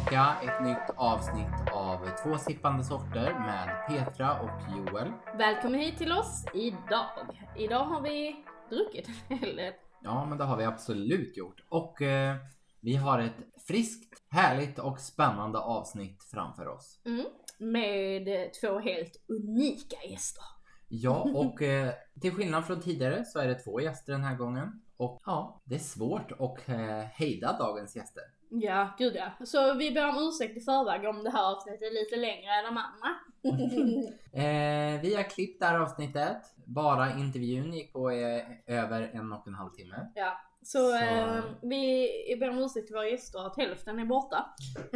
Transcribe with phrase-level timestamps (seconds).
[0.00, 0.36] tillbaka.
[0.42, 5.12] Ett nytt avsnitt av Två sippande sorter med Petra och Joel.
[5.38, 7.10] Välkommen hit till oss idag.
[7.56, 9.72] Idag har vi druckit en hel del.
[10.02, 11.64] Ja, men det har vi absolut gjort.
[11.68, 12.36] Och eh,
[12.80, 17.00] vi har ett friskt, härligt och spännande avsnitt framför oss.
[17.04, 17.26] Mm.
[17.58, 18.28] Med
[18.60, 20.44] två helt unika gäster.
[20.88, 24.82] Ja, och eh, till skillnad från tidigare så är det två gäster den här gången.
[24.96, 28.22] Och ja, det är svårt att eh, hejda dagens gäster.
[28.52, 29.46] Ja, gud ja.
[29.46, 32.64] Så vi ber om ursäkt i förväg om det här avsnittet är lite längre än
[32.64, 33.14] de andra.
[34.32, 36.36] Eh, vi har klippt det här avsnittet.
[36.64, 40.10] Bara intervjun gick på eh, över en och en halv timme.
[40.14, 40.32] ja.
[40.62, 42.08] Så, Så- Eh, vi
[42.40, 44.46] ber om ursäkt till våra gäster att hälften är borta.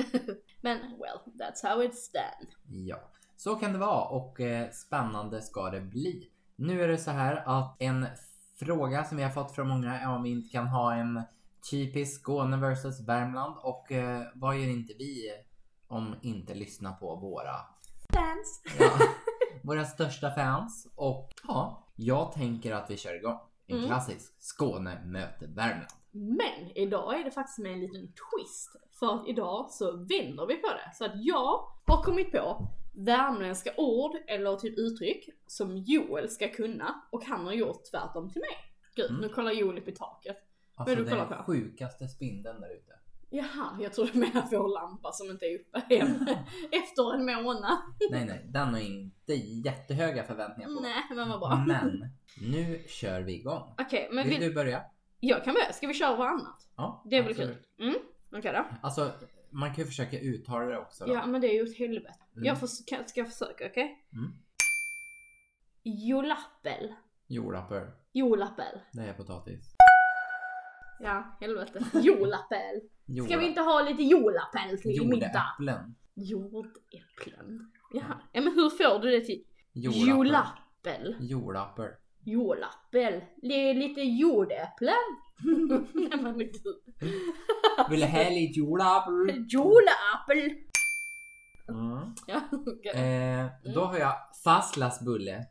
[0.60, 2.50] Men well, that's how it's done.
[2.86, 2.96] Ja,
[3.36, 6.30] så kan det vara och eh, spännande ska det bli.
[6.56, 8.06] Nu är det så här att en
[8.58, 11.22] fråga som vi har fått från många är om vi inte kan ha en
[11.70, 15.30] typisk Skåne versus Värmland och eh, vad gör inte vi
[15.88, 17.54] om inte lyssna på våra,
[18.12, 18.62] Fans.
[18.78, 18.90] ja,
[19.62, 23.38] våra största fans och ja, jag tänker att vi kör igång.
[23.66, 23.86] En Mm.
[23.88, 25.90] klassisk Skåne möter Värmland.
[26.10, 28.76] Men idag är det faktiskt med en liten twist.
[28.98, 30.90] För att idag så vänder vi på det.
[30.94, 37.02] Så att jag har kommit på värmländska ord eller typ uttryck som Joel ska kunna
[37.10, 38.56] och han har gjort tvärtom till mig.
[38.96, 39.20] Gud, Mm.
[39.22, 40.36] nu kollar Joel upp i taket.
[40.74, 41.42] Alltså du den kollar på?
[41.44, 42.92] sjukaste spindeln där ute.
[43.30, 46.28] Jaha, jag tror du menar vår lampa som inte är uppe än.
[46.72, 47.78] Efter en månad.
[48.10, 50.80] Nej, nej, den har inte jättehöga förväntningar på.
[50.80, 51.64] Nej, men vad bra.
[51.66, 52.08] Men
[52.40, 53.74] nu kör vi igång.
[53.78, 54.48] Okej, men Vill vill...
[54.48, 54.82] du börja?
[55.20, 55.72] jag kan börja.
[55.72, 56.68] Ska vi köra varannat?
[56.76, 57.56] Ja, Det är väl kul?
[57.78, 57.94] Mm,
[58.32, 58.64] okej då.
[58.82, 59.12] Alltså,
[59.50, 61.06] man kan ju försöka uttala det också.
[61.06, 61.12] Då.
[61.12, 62.14] Ja, men det är ju ett helvete.
[62.32, 62.44] Mm.
[62.44, 64.04] Jag får, ska, jag försöka, okej?
[64.12, 64.32] Mm.
[65.82, 66.94] Jolappel.
[67.26, 68.80] Jordapper, Jolappel.
[68.92, 69.73] det är potatis.
[71.00, 71.84] Ja, helvete.
[72.02, 72.80] Jolappel.
[73.26, 75.26] Ska vi inte ha lite jolappel till middag?
[75.58, 75.94] Jordäpplen.
[76.14, 77.70] Jordäpplen.
[77.92, 78.20] Jaha.
[78.32, 81.16] Ja men hur får du det till jolappel?
[82.24, 83.24] Jolappel.
[83.42, 84.94] Det är lite jordäpplen.
[85.94, 86.80] Nej men gud.
[87.90, 89.44] Vill du ha lite jordapper?
[89.48, 90.54] Jolappel.
[91.68, 92.14] Mm.
[92.26, 92.92] Ja, okej.
[92.92, 94.14] Eh, då har jag
[94.44, 95.46] fastlagsbulle.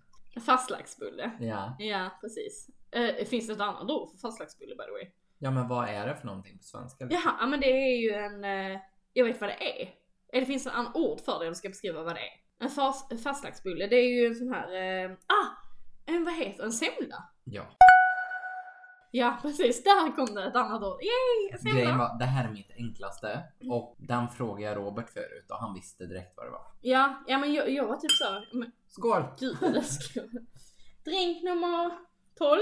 [0.46, 1.31] Fastlagsbulle.
[1.40, 1.75] Ja.
[1.79, 2.67] Ja, precis.
[2.91, 5.12] Eh, finns det ett annat ord för fastlagsbulle by the way?
[5.43, 7.07] Ja, men vad är det för någonting på svenska?
[7.09, 8.43] Jaha, ja, men det är ju en...
[8.43, 8.79] eh,
[9.13, 9.89] jag vet vad det är.
[10.33, 12.33] Eller finns det ett annat ord för det eller ska beskriva vad det är?
[12.59, 14.73] En fas, fastlagsbulle, det är ju en sån här...
[15.05, 15.47] eh, ah!
[16.05, 17.29] En vad heter En semla?
[17.43, 17.63] Ja.
[19.11, 21.01] Ja precis, där kom det ett annat ord.
[21.01, 21.59] Yay!
[21.59, 21.97] En Grejen semla!
[22.09, 26.05] var, det här är mitt enklaste och den frågade jag Robert förut och han visste
[26.05, 26.65] direkt vad det var.
[26.81, 28.57] Ja, ja men jag, jag var typ så...
[28.57, 29.23] Men, Skål!
[29.39, 29.57] gud.
[31.05, 31.91] Drink nummer
[32.37, 32.59] 12.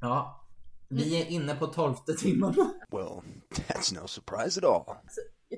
[0.00, 0.43] Ja.
[0.88, 2.54] Vi är inne på tolfte timmen.
[2.90, 4.96] Well, that's no surprise at all.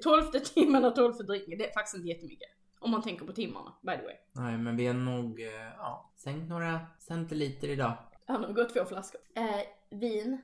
[0.02, 2.48] Tolfte timmen och tolfte drinken, det är faktiskt inte jättemycket.
[2.80, 4.14] Om man tänker på timmarna, by the way.
[4.32, 5.46] Nej, men vi har nog eh,
[5.78, 7.98] ja, sänkt några centiliter idag.
[8.26, 9.20] Han har gått två flaskor.
[9.34, 10.40] Eh, vin.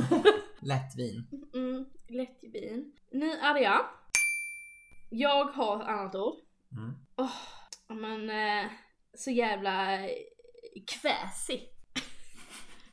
[0.60, 1.26] Lättvin.
[1.54, 2.92] Mm, lätt vin.
[3.12, 3.86] Nu är det jag.
[5.10, 6.34] Jag har ett annat ord.
[6.72, 6.94] Mm.
[7.16, 8.70] Åh, men eh,
[9.14, 9.98] så jävla
[10.86, 11.68] kväsig.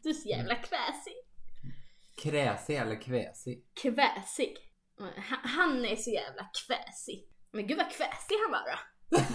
[0.06, 1.14] Du är så jävla kväsig.
[2.22, 3.66] Kräsig eller kväsig?
[3.82, 4.58] Kväsig.
[5.44, 7.28] Han, är så jävla kväsig.
[7.52, 8.78] Men gud vad kväsig han var då.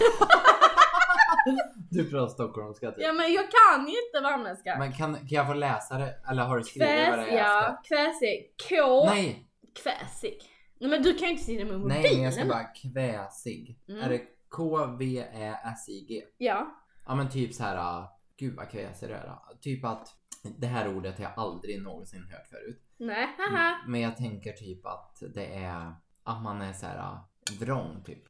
[1.89, 3.03] Du pratar stockholmska typ.
[3.03, 4.75] Ja men jag kan ju inte värmländska.
[4.79, 6.15] Men kan, kan jag få läsa det?
[6.29, 8.53] Eller har du skrivit vad det är ja, kväsig.
[8.69, 9.05] K.
[9.05, 9.47] Nej!
[9.83, 10.41] Kväsig.
[10.79, 12.01] Nej men du kan ju inte sitta med mobilen.
[12.01, 13.79] Nej, men jag ska bara kväsig.
[13.89, 14.01] Mm.
[14.01, 16.21] Är det K-V-Ä-S-I-G?
[16.37, 16.67] Ja.
[17.05, 18.07] Ja men typ så här.
[18.41, 19.37] Gud vad kväsig det är.
[19.61, 20.15] Typ att
[20.57, 22.81] det här ordet har jag aldrig någonsin hört förut.
[22.97, 23.77] Nej, haha.
[23.87, 28.23] Men jag tänker typ att det är att man är så här ah, vrång typ.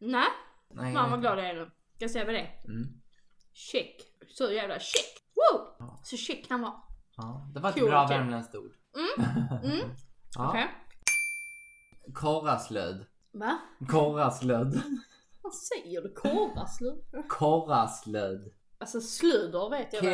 [0.00, 0.28] Nej,
[0.70, 0.94] Nej.
[0.94, 1.64] fan vad glad jag är nu.
[1.94, 2.64] Ska jag säga vad det är?
[2.64, 3.00] Mm.
[3.52, 3.96] Check.
[4.28, 5.22] Så jävla check.
[5.34, 5.76] Wow!
[5.78, 6.00] Ja.
[6.02, 6.74] Så check han var.
[7.16, 8.18] Ja, det var ett Cool, bra okej.
[8.18, 8.72] värmländskt ord.
[9.64, 9.80] Mm.
[10.36, 10.48] Ja.
[10.48, 10.66] Okej.
[12.14, 13.06] Korraslöd.
[13.32, 13.58] Va?
[13.88, 14.82] Korraslöd.
[15.42, 16.12] Vad säger du?
[16.14, 17.04] Korvaslud?
[17.28, 18.52] Korraslöd.
[18.80, 20.12] Alltså sluder vet jag vad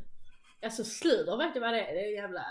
[0.63, 1.95] Alltså sluder vet jag vad det är.
[1.95, 2.45] Det är jävla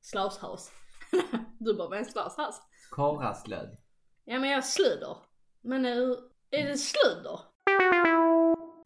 [0.00, 0.70] slavshaus.
[1.58, 2.60] du bara, vad är en slavshaus?
[2.90, 3.76] Korraslöd.
[4.24, 5.16] Ja men jag sluder.
[5.60, 6.16] Men är,
[6.50, 7.40] är det sluder?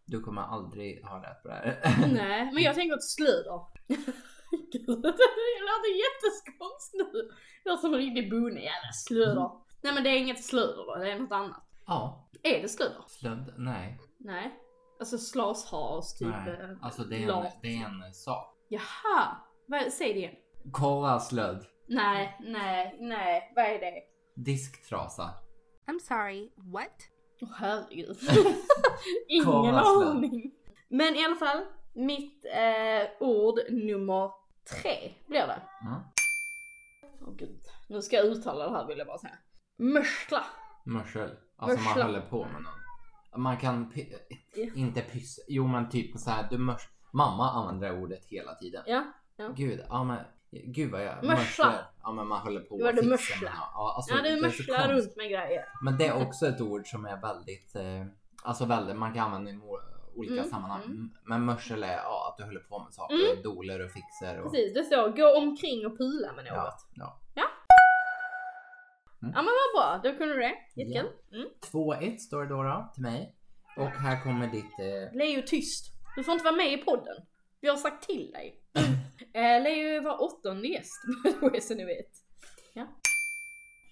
[0.06, 1.96] Du kommer aldrig ha rätt på det här.
[2.12, 3.60] Nej, men jag tänker att sluder.
[4.78, 7.30] Det låter jätteskånskt nu.
[7.64, 9.50] Låter som en riktig bonde, jävla sluder.
[9.82, 11.62] Nej men det är inget sluder då, det är något annat.
[11.86, 12.26] ja.
[12.42, 13.04] Är det sluder?
[13.06, 13.54] Slöd.
[13.58, 13.98] Nej.
[14.18, 14.54] Nej.
[15.00, 16.28] Alltså slashas typ.
[16.28, 18.56] Nej, eh, alltså det är, en, det är en sak.
[18.68, 19.36] Jaha!
[19.66, 20.34] Vad, säg det igen.
[20.72, 21.64] Korraslödd.
[21.88, 23.52] Nej, nej, nej.
[23.56, 24.02] Vad är det?
[24.36, 25.30] Disktrasa.
[25.86, 26.96] I'm sorry, what?
[27.42, 28.16] Åh herregud.
[29.28, 30.52] Ingen aning.
[30.88, 31.64] Men i alla fall,
[31.94, 34.30] mitt eh, ord nummer
[34.64, 35.62] tre blir det.
[35.86, 36.00] Mm.
[37.20, 37.60] Åh gud.
[37.88, 39.38] Nu ska jag uttala det här vill jag bara säga.
[39.78, 40.44] Mörsla.
[40.84, 41.30] Mörsel.
[41.56, 42.04] Alltså man Mörsla.
[42.04, 43.42] håller på med någon.
[43.42, 44.14] Man kan py-
[44.56, 44.66] Ja.
[44.74, 45.42] inte pyssa.
[45.48, 46.82] Jo men typ så här, du mörs.
[47.12, 48.82] Mamma använder det ordet hela tiden.
[48.86, 49.04] Ja.
[49.56, 50.24] Gud, ja men.
[50.52, 51.34] Gud vad jag Mörsla.
[51.34, 51.90] mörslar.
[52.02, 53.52] Ja men man håller på och du fixar mörsla.
[53.74, 55.64] Ja, alltså, Ja, du mörslar runt med grejer.
[55.82, 58.06] Men det är också ett ord som är väldigt, eh,
[58.42, 59.54] alltså väldigt, man kan använda i
[60.20, 60.82] olika Mm, sammanhang.
[60.84, 61.10] mm.
[61.24, 63.42] Men mörsel är ja, att du håller på med saker, Mm.
[63.42, 64.52] doler och fixer och...
[64.52, 66.86] Precis, det står gå omkring och pula med något.
[66.94, 67.46] Ja, ja.
[69.20, 70.54] Ja men vad bra, då kunde du det.
[70.76, 71.10] Jättekul.
[71.32, 71.48] Mm.
[71.72, 73.36] 2-1 står det då, då till mig.
[73.76, 74.78] Och här kommer ditt...
[74.78, 75.86] Eh, Leo tyst.
[76.16, 77.16] Du får inte vara med i podden.
[77.60, 78.62] Vi har sagt till dig.
[79.34, 81.02] eh, Leo var åttonde gäst,
[81.62, 82.10] så ni vet.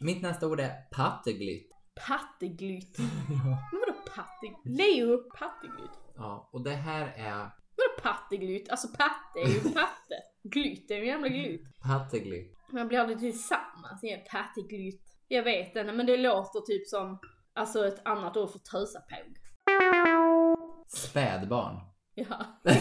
[0.00, 1.70] mitt nästa ord är patteglytt.
[2.08, 2.98] Patteglytt.
[3.28, 4.78] Men vadå patteglytt?
[4.80, 5.90] Leo patteglytt.
[6.18, 8.70] Ja, och det här är Vadå patteglytt?
[8.70, 10.14] Alltså patte är ju patte.
[10.42, 11.80] Glytt är ju jävla glytt.
[11.82, 12.58] patteglytt.
[12.72, 15.02] Man blir aldrig tillsammans i en patteglytt.
[15.28, 17.18] Jag vet inte, men det låter typ som
[17.54, 19.36] alltså ett annat ord för tösapåg.
[20.88, 21.80] Spädbarn.
[22.14, 22.60] Ja.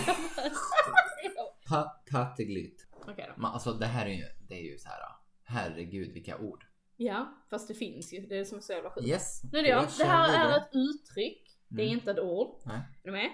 [1.70, 2.88] Pa, patteglytt.
[3.08, 3.42] Okej då.
[3.42, 5.00] Men alltså det här är ju, det är ju så här.
[5.44, 6.64] Herregud vilka ord.
[6.96, 8.28] Ja, fast det finns ju.
[8.28, 9.08] Det är som så jävla sjukt.
[9.08, 9.42] Yes.
[9.44, 11.47] Nu det Det här är ett uttryck.
[11.70, 12.00] Det är Mm.
[12.00, 12.62] inte ett ord.
[12.66, 12.78] Nej.
[12.78, 13.30] Är du med?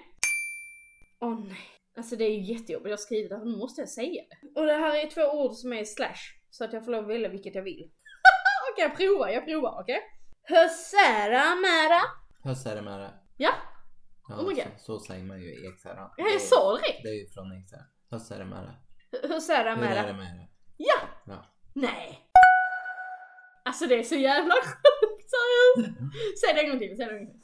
[1.21, 1.59] Åh nej.
[1.97, 2.85] Alltså det är ju jättejobbigt.
[2.89, 3.45] Jag har skrivit det här.
[3.45, 4.59] Nu måste jag säga det.
[4.59, 6.21] Och det här är två ord som är slash.
[6.49, 7.91] Så att jag får lov att välja vilket jag vill.
[8.73, 9.27] okej, jag provar.
[9.29, 9.81] Jag provar.
[9.81, 9.99] Okej?
[10.43, 12.01] Hösära mära.
[12.43, 13.11] Hössare med det.
[13.37, 13.51] Ja,
[14.29, 14.63] Ja, Oh my God.
[14.77, 16.11] så, så säger man ju i Ekshärad.
[16.17, 17.03] jag är så direkt.
[17.03, 17.85] Det är ju från Ekshärad.
[18.11, 19.27] Hössare med det.
[19.27, 20.07] Hösära Hur är mära.
[20.07, 20.47] det med det?
[20.77, 20.95] Ja!
[21.25, 21.45] Ja.
[21.75, 22.19] Nej.
[23.65, 25.29] Alltså det är så jävla sjukt.
[25.33, 25.91] Seriöst.
[26.45, 26.97] Säg det en gång till.
[26.97, 27.42] Säg det en gång till.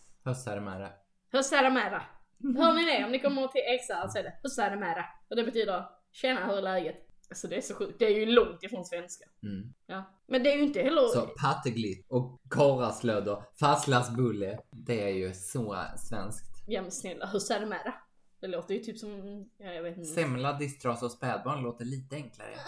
[1.31, 2.01] Hösära mära.
[2.57, 3.05] Hör ni det?
[3.05, 5.05] Om ni kommer till Ekshärad så är det Hösära mära.
[5.29, 7.05] Och det betyder Tjena, hur är läget?
[7.29, 7.99] Alltså det är så sjukt.
[7.99, 9.25] Det är ju långt ifrån svenska.
[9.43, 9.73] Mm.
[9.85, 10.03] Ja.
[10.27, 11.07] Men det är ju inte heller...
[11.07, 14.59] Så patteglytt och korraslödd och fastlagsbulle.
[14.71, 16.63] Det är ju så svenskt.
[16.67, 17.93] Ja men snälla, Hösära mära.
[18.39, 19.45] Det låter ju typ som...
[19.57, 20.09] Ja, jag vet inte.
[20.09, 22.49] Semla, distras och spädbarn låter lite enklare.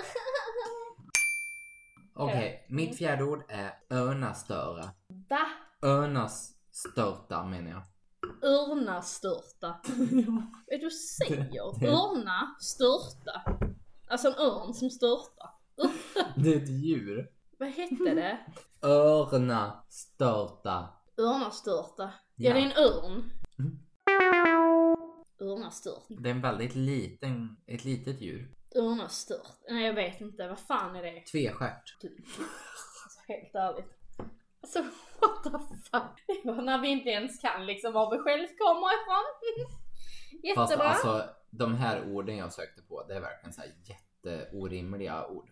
[2.13, 4.89] Okej, mitt fjärde ord är örnastöra.
[5.29, 5.47] Va?
[6.85, 7.83] Örnastörta menar jag.
[8.43, 9.79] Örnastörta.
[9.85, 11.79] Du vad du säger?
[11.79, 13.41] Det- Örna störta.
[14.09, 15.49] Alltså en örn som störtar.
[16.35, 17.27] Det är ett djur.
[17.59, 18.39] Vad hette det?
[18.87, 20.89] Örnastörta.
[21.17, 22.03] Örnastörta.
[22.35, 22.53] Ja, Ja.
[22.53, 23.31] det är en örn.
[23.59, 23.79] Mm.
[25.41, 26.03] Örnastört.
[26.09, 28.55] Det är en väldigt liten, ett litet djur.
[28.75, 29.51] Örnastört.
[29.69, 31.21] Nej jag vet inte, vad fan är det?
[31.31, 31.99] Tvestjärt.
[32.01, 32.13] Typ.
[33.03, 34.00] Alltså, helt ärligt.
[34.61, 34.81] Alltså
[35.21, 35.49] what the
[35.91, 36.43] fuck.
[36.43, 39.25] Det var när vi inte ens kan liksom var vi själv kommer ifrån.
[40.55, 40.89] Fast Jättebra.
[40.89, 45.49] alltså de här orden jag sökte på, det är verkligen så här jätteorimliga ord.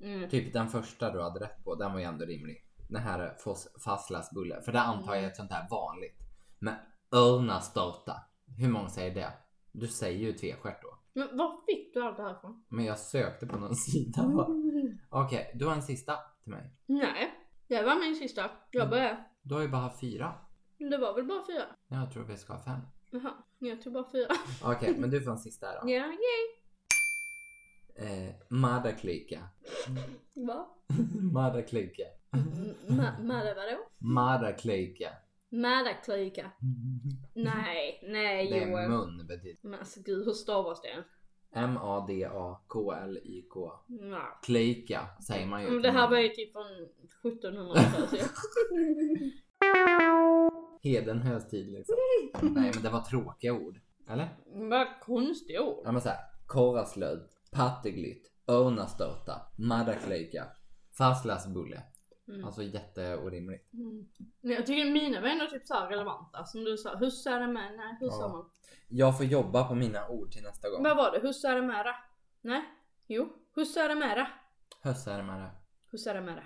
[0.00, 0.30] Mm.
[0.30, 2.56] Typ den första du hade rätt på, den var ju ändå rimlig.
[2.88, 3.36] Den här
[3.84, 6.18] fastlagsbulle, för det antar jag är ett sånt här vanligt.
[6.58, 6.74] Men
[7.12, 8.12] örnastörta,
[8.58, 9.32] hur många säger det?
[9.72, 10.98] Du säger ju tvestjärt då.
[11.12, 12.64] Men var fick du allt det här ifrån?
[12.68, 14.22] Men jag sökte på någon sida.
[15.10, 16.72] Okej, du har en sista till mig.
[16.86, 17.32] Nej,
[17.68, 18.50] det var min sista.
[18.70, 18.90] Jag Mm.
[18.90, 19.24] började.
[19.42, 20.34] Du har ju bara fyra.
[20.78, 21.64] Det var väl bara fyra?
[21.88, 22.80] Jag tror vi ska ha fem.
[23.10, 24.28] Jaha, jag tog bara fyra.
[24.64, 25.90] Okej, men du får en sista då.
[25.90, 26.46] Ja, yay.
[27.96, 29.38] Eh, Madaklika.
[30.34, 30.66] Va?
[31.32, 32.02] Madaklika.
[32.86, 33.78] Ma- Madde vadå?
[33.98, 35.08] Madaklika.
[35.48, 36.50] Mädaklika.
[37.34, 38.88] Nej, nej Det är Joel.
[38.90, 39.58] mun betyder.
[39.62, 41.04] Men alltså gud, hur stavas det?
[41.52, 43.72] M-A-D-A-K-L-I-K.
[43.86, 44.20] Nej.
[44.42, 45.70] Klika säger man ju.
[45.70, 46.64] Men Det här var ju typ från
[47.22, 48.30] 1700-talet.
[50.82, 51.94] Hedenhös tid liksom.
[52.42, 53.80] Nej men det var tråkiga ord.
[54.10, 54.28] Eller?
[54.46, 55.82] Vad konstiga ord.
[55.84, 56.18] Ja men såhär.
[56.46, 57.28] Korraslödd.
[57.52, 58.32] Patteglytt.
[58.48, 59.40] Örnastörta.
[59.58, 60.44] Madaklika.
[60.98, 61.82] Fastlagsbulle.
[62.28, 62.44] Mm.
[62.44, 63.72] Alltså jätteorimligt.
[63.72, 64.08] Mm.
[64.40, 66.44] Men jag tycker mina var ändå typ så relevanta.
[66.44, 67.76] Som du sa, husse är med?
[67.76, 68.28] Nej, hur sa Ja.
[68.28, 68.50] man?
[68.88, 70.82] Jag får jobba på mina ord till nästa gång.
[70.82, 71.28] Vad var det?
[71.28, 71.94] Husse är med?
[72.40, 72.62] Nej?
[73.06, 74.26] Jo, husse är med?
[74.82, 75.50] Hössare med det.
[75.90, 76.42] Husse är det med?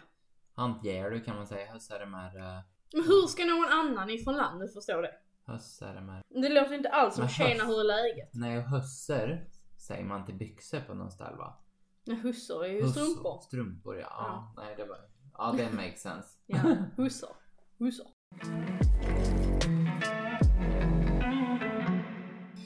[0.55, 1.73] Han ger du kan man säga.
[1.73, 2.65] Hössare med det.
[2.93, 5.13] Men hur ska någon annan ifrån landet förstå det?
[5.47, 8.31] Hössare med Det låter inte alls som tjena hur är läget?
[8.35, 9.49] Nej och hösser
[9.87, 11.59] säger man till byxor på någon ställe va?
[12.05, 13.41] Nej hussor är ju strumpor.
[13.41, 14.07] Strumpor ja.
[14.11, 14.55] ja.
[14.57, 14.99] Nej det var...
[15.43, 16.29] Ja det makes sense.
[16.47, 16.59] Ja,
[16.97, 17.37] hussor.
[17.79, 18.07] Hussor.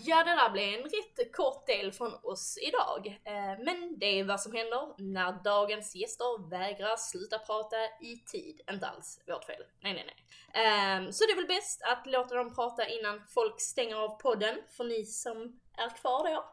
[0.04, 3.20] Ja, det där blev en rätt kort del från oss idag.
[3.24, 8.60] Eh, men det är vad som händer när dagens gäster vägrar sluta prata i tid.
[8.70, 9.62] Inte alls vårt fel.
[9.82, 10.64] Nej, nej, nej.
[10.64, 14.56] Ehm, så det är väl bäst att låta dem prata innan folk stänger av podden,
[14.76, 16.44] för ni som är kvar då.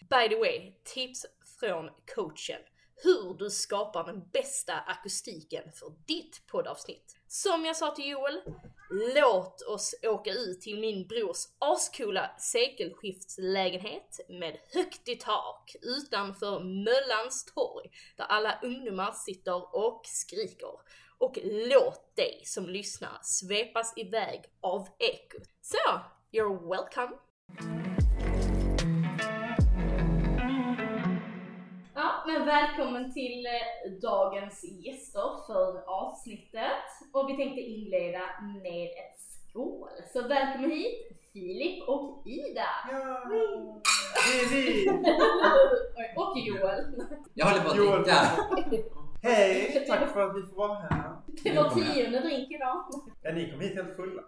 [0.00, 1.26] By the way, tips
[1.60, 2.62] från coachen.
[3.02, 7.16] Hur du skapar den bästa akustiken för ditt poddavsnitt.
[7.28, 8.40] Som jag sa till Joel,
[9.14, 17.44] låt oss åka ut till min brors ascoola sekelskiftslägenhet med högt i tak utanför Möllans
[17.44, 20.72] torg där alla ungdomar sitter och skriker.
[21.18, 25.48] Och låt dig som lyssnar svepas iväg av ekot.
[25.60, 26.00] Så,
[26.32, 27.79] you're welcome!
[32.32, 36.86] Men välkommen till eh, dagens gäster för avsnittet.
[37.12, 38.20] Och vi tänkte inleda
[38.62, 39.88] med ett skål.
[40.12, 42.66] Så välkommen hit Filip och Ida.
[42.90, 44.88] Ja, det är vi!
[46.16, 46.84] Och Joel.
[47.34, 48.82] Jag håller på att dricka.
[49.22, 51.16] Hej, tack för att vi får vara här.
[51.44, 52.84] Det var tionde drink idag.
[53.22, 54.22] Ja, ni kom hit helt fulla.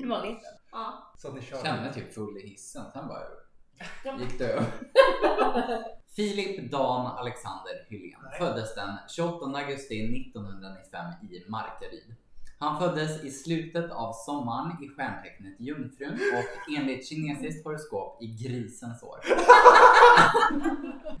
[0.00, 0.46] Det var lite.
[0.72, 1.12] Ja.
[1.18, 1.66] Så att ni Jag kör.
[1.66, 4.64] kände typ full i hissen, sen bara gick det över.
[6.16, 12.14] Filip Dan Alexander Hylén föddes den 28 augusti 1995 i Markaryd.
[12.62, 19.02] Han föddes i slutet av sommaren i stjärntecknet Jungfrun och enligt kinesiskt horoskop i grisens
[19.02, 19.18] år.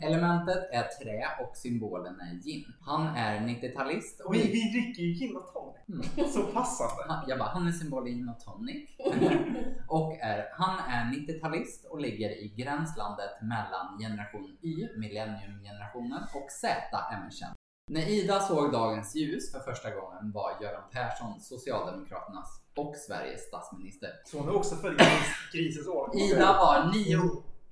[0.00, 2.64] Elementet är trä och symbolen är yin.
[2.80, 6.08] Han är 90-talist och Vi, vi dricker ju gin och tonic.
[6.14, 6.30] Mm.
[6.32, 7.04] Så passande.
[7.08, 8.88] Han, jag bara, han är symbol i gin och tonic.
[9.88, 16.68] och är, han är 90-talist och ligger i gränslandet mellan generation Y, millenniumgenerationen, och Z,
[17.14, 17.56] ämnekänd.
[17.92, 24.10] När Ida såg dagens ljus för första gången var Göran Persson Socialdemokraternas och Sveriges statsminister.
[24.24, 26.10] Så hon är också född i gris, grisens år.
[26.16, 27.20] Ida var nio,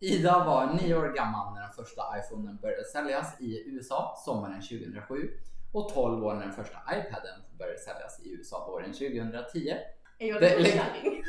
[0.00, 5.30] Ida var nio år gammal när den första iPhonen började säljas i USA sommaren 2007
[5.72, 9.76] och 12 år när den första iPaden började säljas i USA våren 2010.
[10.18, 11.22] Är jag Det- lite kärring?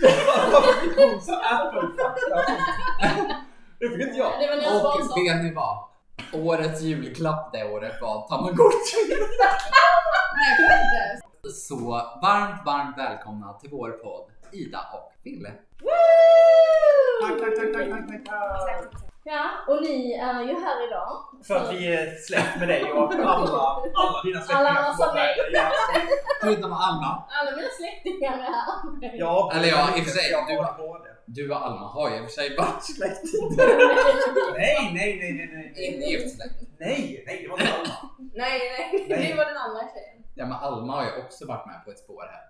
[0.53, 2.37] Varför fick hon så Apple-fakta?
[3.79, 4.31] Det fick inte jag.
[4.39, 5.90] Det var när jag Och vet ni vad?
[6.33, 9.15] Årets julklapp det året var Tamagotchi.
[11.53, 11.75] Så
[12.21, 15.51] varmt, varmt välkomna till vår podd Ida och Fille.
[17.21, 19.03] Tack, tack, tack, tack, tack, tack.
[19.23, 21.17] Ja, och ni är ju här idag.
[21.47, 24.59] För att vi är släkt med dig och alla, alla dina släktingar.
[24.59, 25.35] Alla andra som mig.
[26.41, 27.23] Förutom Alma.
[27.29, 29.17] Alla mina släktingar är här.
[29.17, 31.10] ja, Eller ja, i och för sig, du-.
[31.35, 33.23] Du och Alma har ju i och för sig varit släkt.
[34.57, 35.87] Nej, nej, nej, nej, nej.
[35.87, 36.55] Inte gift släkt.
[36.79, 37.93] Nej, nej, det var inte Alma.
[38.33, 39.27] Nej, nej, Nej.
[39.29, 40.23] det var den andra tjejen.
[40.35, 42.43] Ja men Alma har ju också varit med på ett spår här.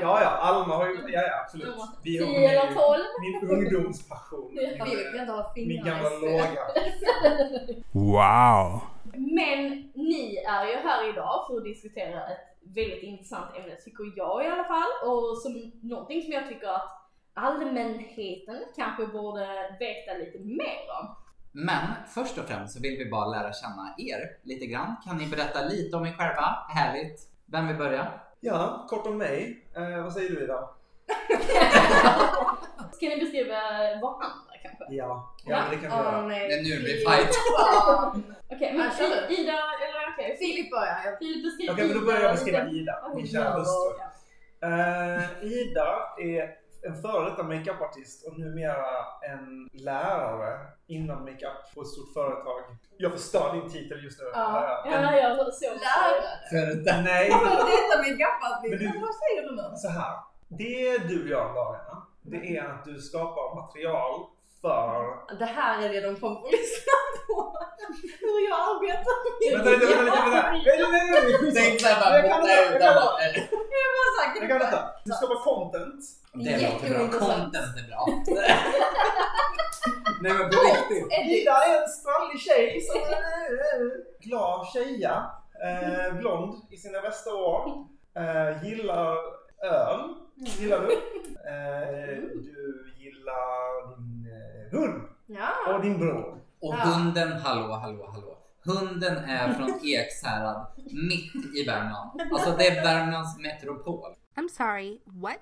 [0.00, 1.74] Ja, ja, Alma har ju, ja, ja absolut.
[2.04, 3.04] Vi hon Tio eller ju tolv.
[3.20, 4.50] Min ungdomspassion.
[4.54, 4.84] Ja.
[4.84, 6.62] Min, Vi eh, inte ha min fingrarna gamla i låga.
[7.92, 8.80] Wow.
[9.12, 9.60] Men
[9.94, 14.48] ni är ju här idag för att diskutera ett väldigt intressant ämne tycker jag i
[14.48, 14.92] alla fall.
[15.08, 17.05] Och som någonting som jag tycker att
[17.36, 19.46] allmänheten kanske borde
[19.80, 21.16] veta lite mer om.
[21.52, 24.96] Men först och främst så vill vi bara lära känna er lite grann.
[25.04, 26.66] Kan ni berätta lite om er själva?
[26.74, 27.20] Härligt.
[27.46, 28.06] Vem vill börja?
[28.40, 29.66] Ja, kort om mig.
[29.76, 30.68] Eh, vad säger du idag?
[32.92, 33.54] Ska ni beskriva
[34.02, 34.84] varandra kanske?
[34.94, 36.22] Ja, ja men det kan vi göra.
[36.26, 36.48] nej.
[36.48, 37.30] Det är nu det blir fight.
[38.52, 38.86] Okej, men.
[38.90, 39.52] I- Ida,
[39.84, 40.36] eller okej.
[40.40, 41.16] Filip börjar.
[41.18, 42.68] Filip beskriver Okej, men då börjar jag beskriva.
[42.70, 43.90] Ida, min kära hustru.
[44.62, 45.88] Eh, Ida
[46.18, 48.86] är en före detta makeupartist och numera
[49.30, 52.60] en lärare inom makeup på ett stort företag.
[52.96, 54.26] Jag förstör din titel just nu.
[54.34, 56.22] Ja, Eh, ja, jag såg Lärare.
[56.50, 57.02] För det.
[57.02, 58.62] Nej, Detta med gaffat.
[58.62, 59.62] Men du- Vad säger du nu?
[59.76, 60.14] så här.
[60.48, 64.20] Det du gör dagarna, det är att du skapar material
[64.62, 65.36] för...
[65.38, 66.92] Det här är det de kommer få lyssna
[67.26, 67.56] på.
[68.20, 69.14] Hur jag arbetar.
[69.56, 70.52] Vänta lite, vänta lite, vänta.
[70.52, 71.64] Nej, nej, nej, nej, det är skitsamma.
[71.64, 73.50] Tänk såhär bara ut
[74.34, 74.48] kan.
[74.48, 74.84] Jag detta.
[75.04, 76.04] Du skapar content.
[76.32, 77.18] Det låter bra.
[77.18, 78.06] Content är bra.
[80.22, 81.12] Nej men på riktigt.
[81.26, 83.90] Ida är en sprallig tjej som är eh,
[84.20, 85.26] glad tjeja.
[85.64, 87.84] Eh, blond i sina bästa år.
[88.16, 89.16] Eh, gillar
[89.62, 90.00] öl.
[90.36, 90.92] Gillar du?
[91.50, 95.74] Eh, du gillar din eh, hund Ja.
[95.74, 96.40] och din bror.
[96.60, 98.35] Och hunden, hallå, hallå, hallå.
[98.66, 100.66] Hunden är från Ekshärad,
[101.08, 102.20] mitt i Värmland.
[102.32, 104.14] Alltså det är Värmlands metropol.
[104.36, 105.40] I'm sorry, what?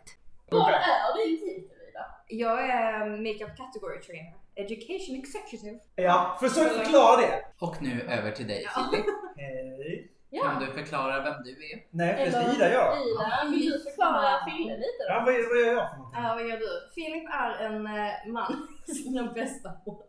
[0.50, 2.06] Vad är din titel Ida?
[2.28, 4.34] Jag är makeup category trainer.
[4.56, 5.78] Education executive.
[5.94, 7.44] Ja, försök förklara det.
[7.58, 9.06] Och nu över till dig Filip.
[9.36, 10.10] Hej.
[10.42, 11.86] Kan du förklara vem du är?
[11.90, 12.96] Nej, det ska Ida göra.
[12.96, 15.24] Ida, vill du förklara Fille lite Ja, då?
[15.24, 16.22] vad, vad gör jag för någonting?
[16.22, 16.70] Ja, vad gör du?
[16.94, 20.02] Filip är en eh, man i sina bästa år.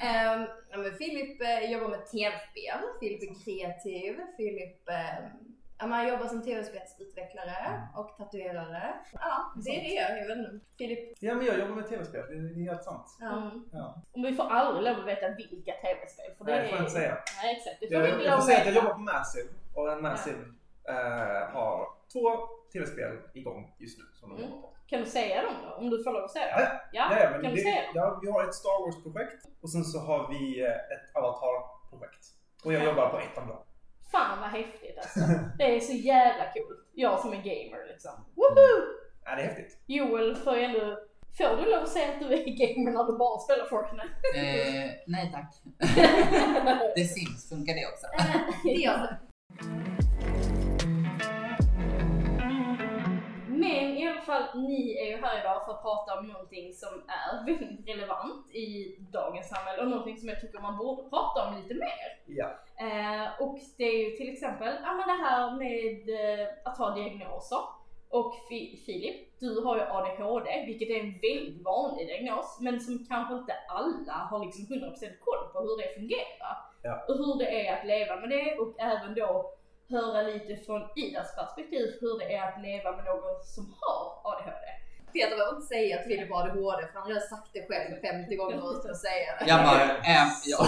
[0.00, 2.78] Ehm, ja, men Filip eh, jobbar med tv-spel.
[3.00, 4.16] Filip är kreativ.
[4.36, 5.24] Filip eh,
[5.78, 8.94] ja, han jobbar som tv-spelsutvecklare och tatuerare.
[9.12, 10.16] Ja, det är det jag gör.
[10.16, 10.66] Jag vet inte.
[10.78, 12.24] Filip, Ja, men jag jobbar med tv-spel.
[12.28, 13.16] Det är det helt sant.
[13.20, 13.32] ja.
[13.42, 13.64] Mm.
[13.72, 14.02] Ja.
[14.12, 16.34] Och vi får aldrig lov att veta vilka tv-spel.
[16.38, 17.16] För Nej, det får jag inte säga.
[17.42, 17.76] Nej, exakt.
[17.80, 20.02] Det får Jag, vi jag, inte får säga att jag jobbar på Massive och en
[20.02, 20.38] Massive
[20.88, 22.28] eh, har två
[22.72, 24.50] tv-spel igång just nu som de Mm.
[24.50, 24.72] jobbar på.
[24.86, 25.74] Kan du säga dem då?
[25.74, 26.78] Om du får lov att säga Ja, dem?
[26.92, 27.92] Ja, Ja, ja, kan det, du säga dem?
[27.94, 32.24] ja, vi har ett Star Wars-projekt och sen så har vi eh, ett Avatar-projekt.
[32.64, 33.58] Och jag jobbar på ett av dem.
[34.10, 35.20] Fan vad häftigt alltså.
[35.58, 36.88] Det är så jävla coolt.
[36.94, 38.12] Jag som är gamer liksom.
[38.34, 38.68] Woho!
[39.24, 39.78] Ja, det är häftigt.
[39.86, 40.98] Joel får ju ändå...
[41.38, 44.08] Får du lov att säga att du är gamer när du bara spelar Fortnite?
[44.34, 45.54] Eh, nej tack.
[46.96, 48.06] The Sims, funkar det också?
[48.64, 49.18] Det gör det.
[53.68, 57.02] Men i alla fall, ni är ju här idag för att prata om någonting som
[57.08, 61.56] är väldigt relevant i dagens samhälle och någonting som jag tycker man borde prata om
[61.62, 62.06] lite mer.
[62.26, 62.48] Ja.
[62.86, 66.08] Eh, och det är ju till exempel ja, men det här med
[66.40, 67.58] eh, att ha diagnoser.
[68.08, 73.06] Och Fi- Filip, du har ju ADHD, vilket är en väldigt vanlig diagnos, men som
[73.08, 76.56] kanske inte alla har liksom 100% koll på hur det fungerar.
[76.82, 77.04] Ja.
[77.08, 79.52] Och hur det är att leva med det och även då
[79.88, 84.02] höra lite från Idas perspektiv hur det är att leva med någon som har
[84.32, 84.66] ADHD.
[85.12, 88.00] Peter behöver inte säga att Filip har ADHD för han har redan sagt det själv
[88.00, 89.44] 50 gånger utan att säga det.
[89.50, 89.82] Jag bara,
[90.14, 90.60] ähm, ja.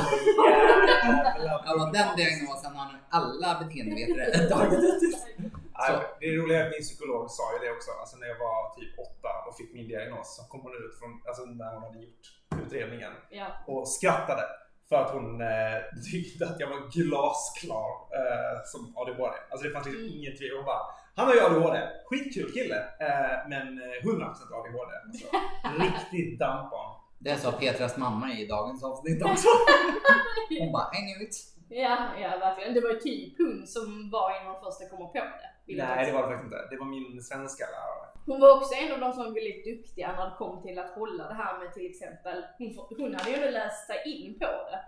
[1.24, 5.02] Jävla Ja, men den diagnosen har nu alla beteendevetare tagit ut.
[5.80, 7.90] Nej, det är roliga är att min psykolog sa ju det också.
[8.00, 11.10] Alltså när jag var typ åtta och fick min diagnos så kom hon ut från,
[11.28, 12.24] alltså när hon hade gjort
[12.62, 13.46] utredningen Ja.
[13.66, 14.44] och skrattade.
[14.88, 15.78] För att hon eh,
[16.12, 19.36] tyckte att jag var glasklar eh, som ADHD.
[19.50, 20.14] Alltså det fanns liksom Mm.
[20.18, 20.56] inget tvivel.
[20.56, 20.82] Hon bara,
[21.16, 21.78] han har ju ADHD.
[22.06, 22.76] Skitkul kille.
[23.00, 24.26] Eh, men eh, 100%
[24.58, 24.92] ADHD.
[25.04, 25.26] Alltså,
[25.84, 26.94] riktigt dampbarn.
[27.18, 29.48] Det sa Petras mamma i dagens avsnitt också.
[30.60, 31.36] Hon bara, I knew it.
[31.68, 32.74] Ja, ja verkligen.
[32.74, 35.30] Det var ju typ hon som var en av de första att komma på det.
[35.76, 36.66] Nej, det var det faktiskt inte.
[36.70, 38.08] Det var min svenska lärare.
[38.28, 40.90] Hon var också en av de som var väldigt duktiga när det kom till att
[40.90, 44.46] hålla det här med till exempel, hon, hon hade ju ändå läst sig in på
[44.70, 44.80] det.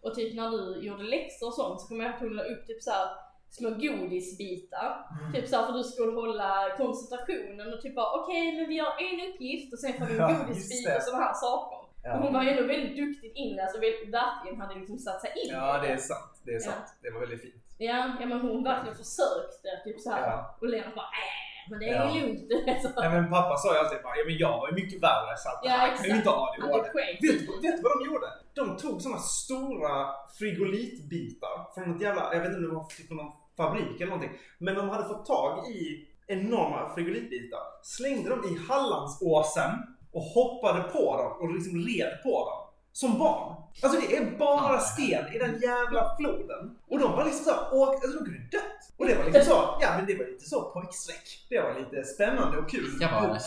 [0.00, 2.42] Och typ när du gjorde läxor och sånt så kommer jag ihåg att hon la
[2.42, 3.08] upp typ så här
[3.50, 4.90] små godisbitar.
[5.34, 9.18] Typ såhär för du skulle hålla koncentrationen och typ bara okej men vi gör en
[9.30, 11.78] uppgift och sen får du en Ja, godisbit och sådana här saker.
[12.04, 12.14] Ja.
[12.16, 15.50] Och hon var ju ändå väldigt duktigt inläst och verkligen hade liksom satt sig in
[15.52, 16.34] Ja, det är sant.
[16.44, 16.60] Det är Ja.
[16.60, 16.86] sant.
[17.02, 17.64] Det var väldigt fint.
[17.78, 20.22] Ja, ja men hon verkligen försökte typ såhär.
[20.30, 20.56] Ja.
[20.60, 22.14] Och Lena bara äh, men det är Ja.
[22.14, 22.40] lugnt.
[22.82, 25.36] Så, Ja, men pappa sa ju alltid bara, ja men jag var ju mycket värre
[25.42, 26.88] så att Ja, han kan ju inte ha ADHD.
[26.94, 28.26] Vet, du- vet du vad de gjorde?
[28.54, 30.06] De tog såna stora
[30.38, 34.06] frigolitbitar från ett jävla, jag vet inte om det var typ från någon fabrik eller
[34.06, 34.38] någonting.
[34.58, 39.70] Men de hade fått tag i enorma frigolitbitar, slängde dem i Hallandsåsen
[40.12, 42.64] och hoppade på dem och liksom red på dem.
[42.92, 43.54] Som barn.
[43.82, 46.78] Alltså det är bara sten i den jävla floden.
[46.90, 48.67] Och de var liksom såhär, alltså de kunde dött.
[48.98, 51.46] Och det var liksom så, ja men det var lite så pojkstreck.
[51.48, 52.88] Det var lite spännande och kul.
[53.00, 53.38] Jag bara,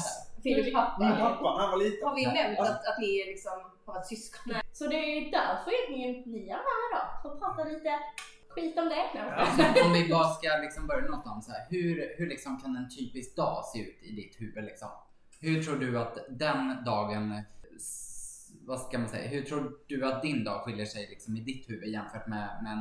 [0.44, 1.00] Filip pappa.
[1.00, 2.08] Min pappa, han var liten.
[2.08, 3.52] Har vi nämnt Alltså- att, att ni liksom
[3.86, 4.54] har varit syskon?
[4.74, 7.08] Så det är därför egentligen ni är här idag.
[7.22, 7.92] För att prata lite
[8.50, 9.06] skit om det.
[9.14, 11.66] Nej, Alltså, om vi bara ska liksom börja någonstans här.
[11.70, 14.90] Hur, hur liksom kan en typisk dag se ut i ditt huvud liksom?
[15.40, 17.42] Hur tror du att den dagen,
[18.68, 21.70] vad ska man säga, hur tror du att din dag skiljer sig liksom i ditt
[21.70, 22.78] huvud jämfört med, med,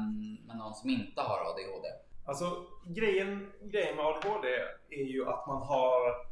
[0.46, 1.88] med någon som inte har ADHD?
[2.24, 4.48] Alltså grejen, grejen med ADHD
[4.90, 6.30] är ju att man har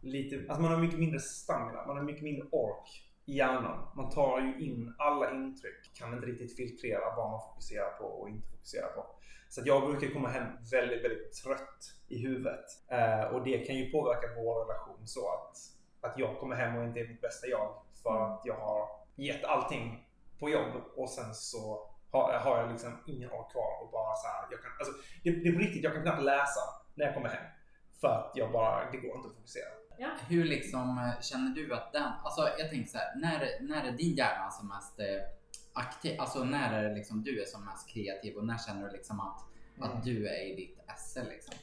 [0.00, 3.88] lite, alltså man har mycket mindre stamina, man har mycket mindre ork i hjärnan.
[3.96, 8.28] Man tar ju in alla intryck, kan inte riktigt filtrera vad man fokuserar på och
[8.28, 9.06] inte fokuserar på.
[9.48, 12.64] Så att jag brukar komma hem väldigt, väldigt trött i huvudet.
[12.88, 15.56] Eh, och det kan ju påverka vår relation så att,
[16.00, 19.44] att jag kommer hem och inte är mitt bästa jag för att jag har gett
[19.44, 20.06] allting
[20.40, 24.26] på jobb och sen så har, har jag liksom ingen ork kvar och bara så
[24.28, 26.60] här, jag kan, alltså, det, det är på riktigt, jag kan knappt läsa
[26.94, 27.46] när jag kommer hem.
[28.00, 29.70] För att jag bara, det går inte att fokusera.
[30.28, 33.92] Hur liksom eh, känner du att den, alltså jag tänker så här, när, när är
[33.92, 35.06] din hjärna som mest eh,
[35.72, 38.92] aktiv, alltså när är det liksom du är som mest kreativ och när känner du
[38.92, 39.40] liksom att,
[39.80, 41.54] att du är i ditt esse liksom?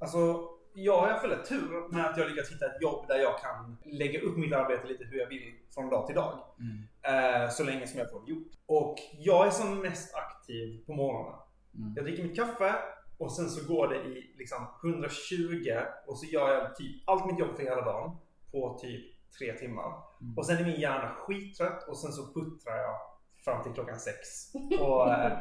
[0.00, 3.40] Alltså, jag har alla fall tur med att jag lyckats hitta ett jobb där jag
[3.40, 6.38] kan lägga upp mitt arbete lite hur jag vill från dag till dag.
[6.58, 6.88] Mm.
[7.02, 8.52] Eh, så länge som jag får det gjort.
[8.66, 11.40] Och jag är som mest aktiv på morgonen.
[11.74, 11.92] Mm.
[11.96, 12.74] Jag dricker mitt kaffe
[13.18, 17.38] och sen så går det i liksom 120 och så gör jag typ allt mitt
[17.38, 18.16] jobb för hela dagen
[18.52, 19.04] på typ
[19.38, 19.92] tre timmar.
[20.20, 20.38] Mm.
[20.38, 22.96] Och sen är min hjärna skittrött och sen så puttrar jag
[23.44, 24.18] fram till klockan sex.
[24.80, 25.38] Och, eh,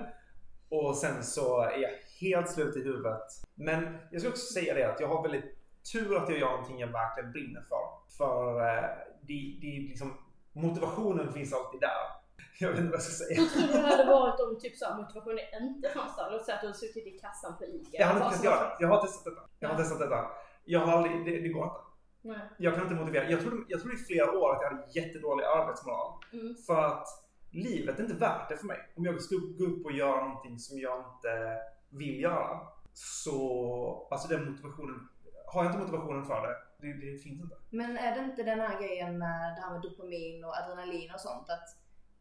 [0.69, 1.89] Och sen så är jag
[2.21, 3.21] helt slut i huvudet.
[3.55, 5.55] Men jag ska också säga det att jag har väldigt
[5.93, 8.17] tur att jag gör någonting jag verkligen brinner för.
[8.17, 8.89] För eh,
[9.21, 10.13] det, det är liksom,
[10.53, 11.99] motivationen finns alltid där.
[12.59, 13.41] Jag vet inte vad jag ska säga.
[13.41, 16.31] Hur tror du det hade varit om typ så här, motivationen inte fanns där?
[16.31, 17.89] Låt säga att du har suttit i kassan på ICA.
[17.91, 18.75] Jag har inte testat göra det.
[18.79, 19.41] Jag har testat detta.
[19.59, 19.79] Jag har Ja.
[19.81, 20.27] testat detta.
[20.65, 21.79] Jag har aldrig, det, det går inte.
[22.21, 22.49] Nej.
[22.57, 23.29] Jag kan inte motivera.
[23.29, 26.13] Jag trodde, jag trodde i flera år att jag hade jättedålig arbetsmoral.
[26.33, 26.55] Mm.
[26.67, 27.07] För att
[27.51, 28.79] livet är inte värt det för mig.
[28.97, 31.57] Om jag ska gå upp och göra någonting som jag inte
[31.89, 32.59] vill göra.
[32.93, 35.09] Så, alltså den motivationen.
[35.47, 37.55] Har jag inte motivationen för det, det, det finns inte.
[37.69, 41.19] Men är det inte den här grejen med det här med dopamin och adrenalin och
[41.19, 41.67] sånt att,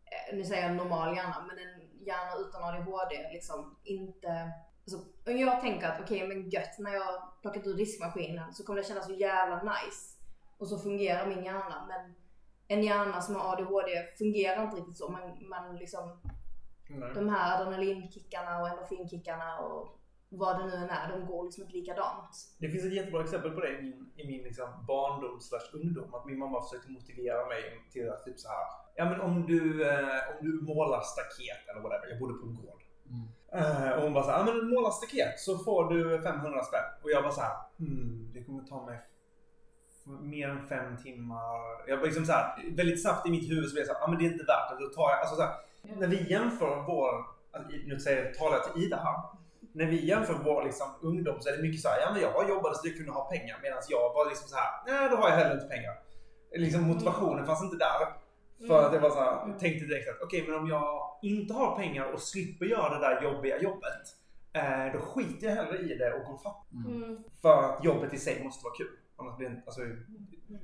[0.05, 4.53] eh, nu säger jag normal hjärna, men en hjärna utan ADHD liksom inte
[4.93, 8.81] Alltså, om jag tänker att okej men gött när jag plockat ur diskmaskinen så kommer
[8.81, 10.17] det kännas så jävla nice.
[10.59, 11.87] Och så fungerar min hjärna.
[11.89, 12.15] Men
[12.69, 15.09] en hjärna som har ADHD fungerar inte riktigt så.
[15.09, 16.21] Man, man liksom,
[16.89, 17.15] Nej.
[17.15, 21.77] de här adrenalinkickarna och endorfinkickarna och vad det nu än är, de går liksom inte
[21.77, 22.31] likadant.
[22.59, 26.15] Det finns ett jättebra exempel på det i min, i min liksom barndom slash ungdom.
[26.15, 27.63] Att min mamma försökte motivera mig
[27.93, 28.67] till att typ så här.
[28.97, 32.07] Ja men om du, eh, om du målar staket eller whatever.
[32.11, 32.83] Jag bodde på en gård.
[33.11, 33.29] Mm.
[33.53, 36.89] Eh, och hon bara såhär, ja men måla staket så får du 500 spänn.
[37.03, 38.99] Och jag bara såhär, hmm, det kommer ta mig
[40.21, 41.89] mer än fem timmar.
[41.89, 44.19] Jag var liksom såhär, väldigt snabbt i mitt huvud så blev jag såhär, ja men
[44.19, 44.85] det är inte värt det.
[44.85, 47.27] Då tar jag, alltså så här, när vi jämför vår,
[47.87, 49.38] nu säger, talar jag till Ida här.
[49.73, 52.75] När vi jämför vår liksom, ungdom så är det mycket såhär, ja men jag jobbade
[52.75, 53.59] så jag kunde ha pengar.
[53.63, 55.95] Medan jag var liksom såhär, nej då har jag heller inte pengar.
[56.53, 58.01] Liksom motivationen fanns inte där.
[58.69, 59.59] För att jag var såhär, Mm.
[59.59, 63.23] tänkte direkt att okej men om jag inte har pengar och slipper göra det där
[63.23, 64.03] jobbiga jobbet.
[64.53, 66.77] Eh, då skiter jag hellre i det och går fattig.
[66.87, 67.03] Mm.
[67.05, 67.25] Mm.
[67.43, 68.97] För att jobbet i sig måste vara kul.
[69.17, 69.81] Annars blir det, alltså,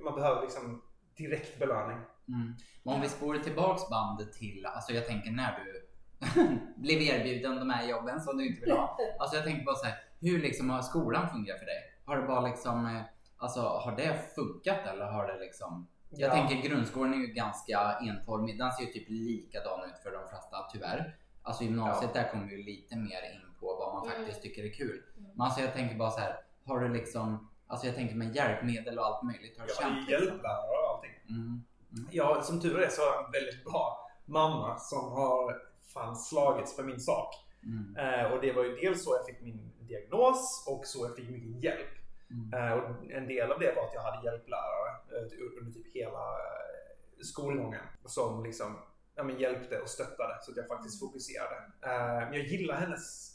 [0.04, 0.82] man behöver liksom
[1.16, 1.96] direkt belöning.
[2.28, 2.54] Mm.
[2.82, 5.83] Men om vi spolar tillbaks bandet till, alltså jag tänker när du
[6.76, 8.98] blev erbjuden de här jobben som du inte vill ha.
[9.18, 11.78] Alltså jag tänker bara så här, hur liksom har skolan fungerat för dig?
[12.04, 13.02] Har det bara liksom, eh,
[13.36, 15.86] alltså har det funkat eller har det liksom?
[16.10, 16.34] Jag Ja.
[16.46, 20.56] tänker grundskolan är ju ganska enformig, den ser ju typ likadan ut för de flesta
[20.72, 21.16] tyvärr.
[21.42, 24.18] Alltså gymnasiet där kommer ju lite mer in på vad man Mm.
[24.18, 25.02] faktiskt tycker är kul.
[25.34, 28.98] Men alltså jag tänker bara så här, har du liksom, alltså jag tänker med hjälpmedel
[28.98, 29.58] och allt möjligt.
[29.58, 30.28] Har du Jag känt ju liksom?
[30.28, 31.12] hjälplärare och allting.
[31.28, 31.64] Mm.
[32.10, 36.76] Ja, som tur är så har jag en väldigt bra mamma som har fan slagits
[36.76, 37.34] för min sak.
[37.62, 37.96] Mm.
[37.96, 41.30] Eh, och det var ju dels så jag fick min diagnos och så jag fick
[41.30, 41.90] mycket hjälp.
[42.30, 42.68] Mm.
[42.68, 46.18] Eh, och en del av det var att jag hade hjälplärare eh, under typ hela
[46.18, 48.76] eh, skolgången som liksom
[49.14, 51.56] ja, men hjälpte och stöttade så att jag faktiskt fokuserade.
[51.82, 53.30] Eh, men jag gillar hennes...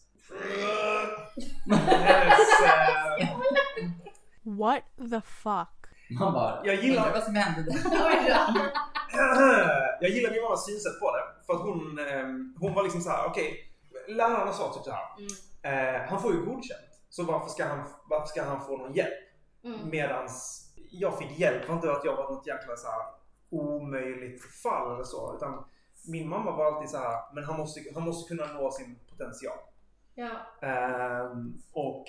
[1.66, 3.30] hennes eh,
[4.44, 5.76] What the fuck?
[6.20, 7.80] Man bara, Jag gillar- vad som hände där.
[10.02, 11.24] jag gillar min mammas synsätt på det.
[11.50, 13.74] För att hon, ehm, hon var liksom så här: okej,
[14.08, 15.06] lärarna sa typ så här.
[15.62, 16.90] Eh, han får ju godkänt.
[17.10, 19.20] Så varför ska han, varför ska han få någon hjälp?
[19.64, 19.90] Mm.
[19.90, 21.62] Medans jag fick hjälp.
[21.62, 23.02] Det var inte att jag var något jäkla så här
[23.50, 25.36] omöjligt fall eller så.
[25.36, 25.66] Utan
[26.08, 29.58] min mamma var alltid så här, men han måste, han måste kunna nå sin potential.
[30.16, 30.32] Ja.
[30.68, 32.06] Ehm, och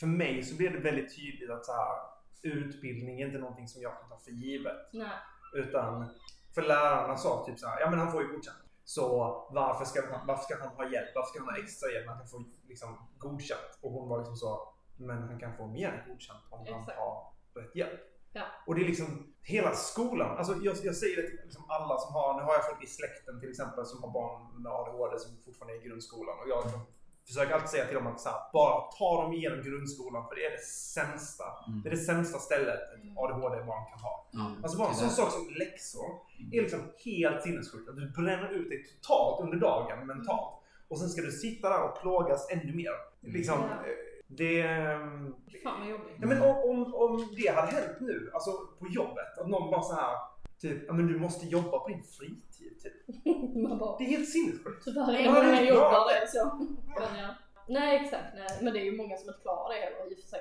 [0.00, 1.96] för mig så blev det väldigt tydligt att så här,
[2.42, 4.76] utbildning är inte någonting som jag kan ta för givet.
[4.92, 5.08] Nej.
[5.54, 6.08] Utan
[6.54, 8.65] för lärarna sa typ så här, ja men han får ju godkänt.
[8.88, 9.02] Så
[9.50, 11.08] varför ska, han, varför ska han ha hjälp?
[11.14, 13.72] Varför ska han ha extra hjälp han kan få liksom, godkänt?
[13.80, 16.98] Och hon var liksom så, men han kan få mer godkänt om han Exakt.
[16.98, 18.00] har rätt hjälp.
[18.32, 18.42] Ja.
[18.66, 20.36] Och det är liksom hela skolan.
[20.38, 22.86] Alltså jag, jag säger det till liksom alla som har, nu har jag folk i
[22.86, 26.38] släkten till exempel som har barn med ADHD som fortfarande är i grundskolan.
[26.38, 26.80] Och jag liksom
[27.26, 30.44] försöker alltid säga till dem att så här, bara ta dem igenom grundskolan för det
[30.46, 31.44] är det sämsta.
[31.66, 31.82] Mm.
[31.82, 34.26] Det är det sämsta stället ett ADHD-barn kan ha.
[34.30, 36.04] Ja, Alltså bara en sån sak som läxor
[36.52, 37.88] är liksom helt sinnessjukt.
[37.88, 40.54] Att du bränner ut dig totalt under dagen mentalt.
[40.88, 42.92] Och sen ska du sitta där och plågas ännu mer.
[43.20, 43.68] Liksom, eh,
[44.26, 44.60] det...
[44.60, 46.14] ehm, Fan vad jobbigt.
[46.20, 49.82] Ja, men om, om, om det hade hänt nu, alltså på jobbet, att någon bara
[49.82, 50.16] så här
[50.60, 53.26] typ, ja men du måste jobba på din fritid typ.
[53.68, 54.84] Man bara, Det är helt sinnessjukt.
[54.84, 56.56] tyvärr är Ja, många det är jobbar det så.
[57.00, 57.34] Men, ja.
[57.68, 58.48] Nej exakt, nej.
[58.62, 60.40] men det är ju många som inte klarar det heller i och för sig.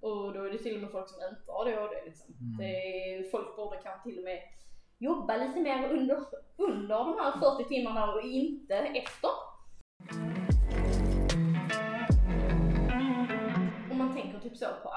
[0.00, 2.34] Och då är det till och med folk som inte har ADHD liksom.
[2.40, 2.56] Mm.
[2.58, 2.64] Det
[3.14, 4.38] är, folk borde kanske till och med
[4.98, 6.24] jobba lite mer under,
[6.56, 9.30] under de här 40 timmarna och inte efter.
[13.90, 14.88] Om man tänker typ så på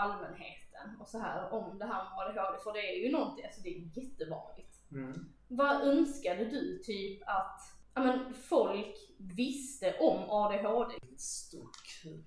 [0.83, 3.61] allmänheten och så här om det här med ADHD, för det är ju någonting, alltså
[3.61, 4.91] det är jättevanligt.
[4.91, 5.25] Mm.
[5.47, 7.59] Vad önskade du typ att
[7.93, 10.95] ja, men, folk visste om ADHD?
[11.17, 12.23] Stort kul.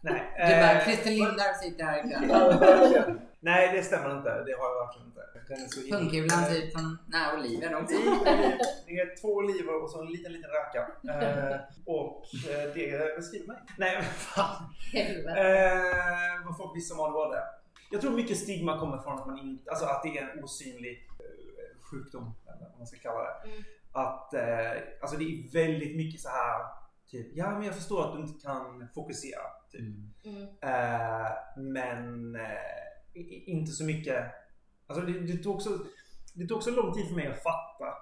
[0.00, 0.22] Nej.
[0.36, 3.20] Du bara, eh, Christer Lindar sitter här ikväll.
[3.40, 4.30] Nej, det stämmer inte.
[4.30, 5.20] Det har jag verkligen inte.
[5.90, 7.94] Pungkulan Eh, typ som, nej oliver också.
[8.86, 10.86] Det är två oliver och så en liten, liten räka.
[11.08, 13.56] Eh, och eh, det beskriver mig.
[13.78, 14.74] Nej, men fan.
[14.92, 15.40] Helvete.
[15.40, 17.38] Eh, vad folk visste om ADHD.
[17.90, 21.08] Jag tror mycket stigma kommer från att man inte, alltså att det är en osynlig
[21.18, 23.50] eh, sjukdom, eller vad man ska kalla det.
[23.50, 23.62] Mm.
[23.92, 26.79] Att, eh, alltså det är väldigt mycket så här,
[27.10, 29.42] typ, ja men jag förstår att du inte kan fokusera.
[29.70, 29.80] Typ.
[29.80, 30.12] Mm.
[30.24, 30.42] Mm.
[30.42, 34.24] Eh, men eh, inte så mycket,
[34.86, 35.78] alltså det, det, tog också,
[36.34, 37.94] det tog också lång tid för mig att fatta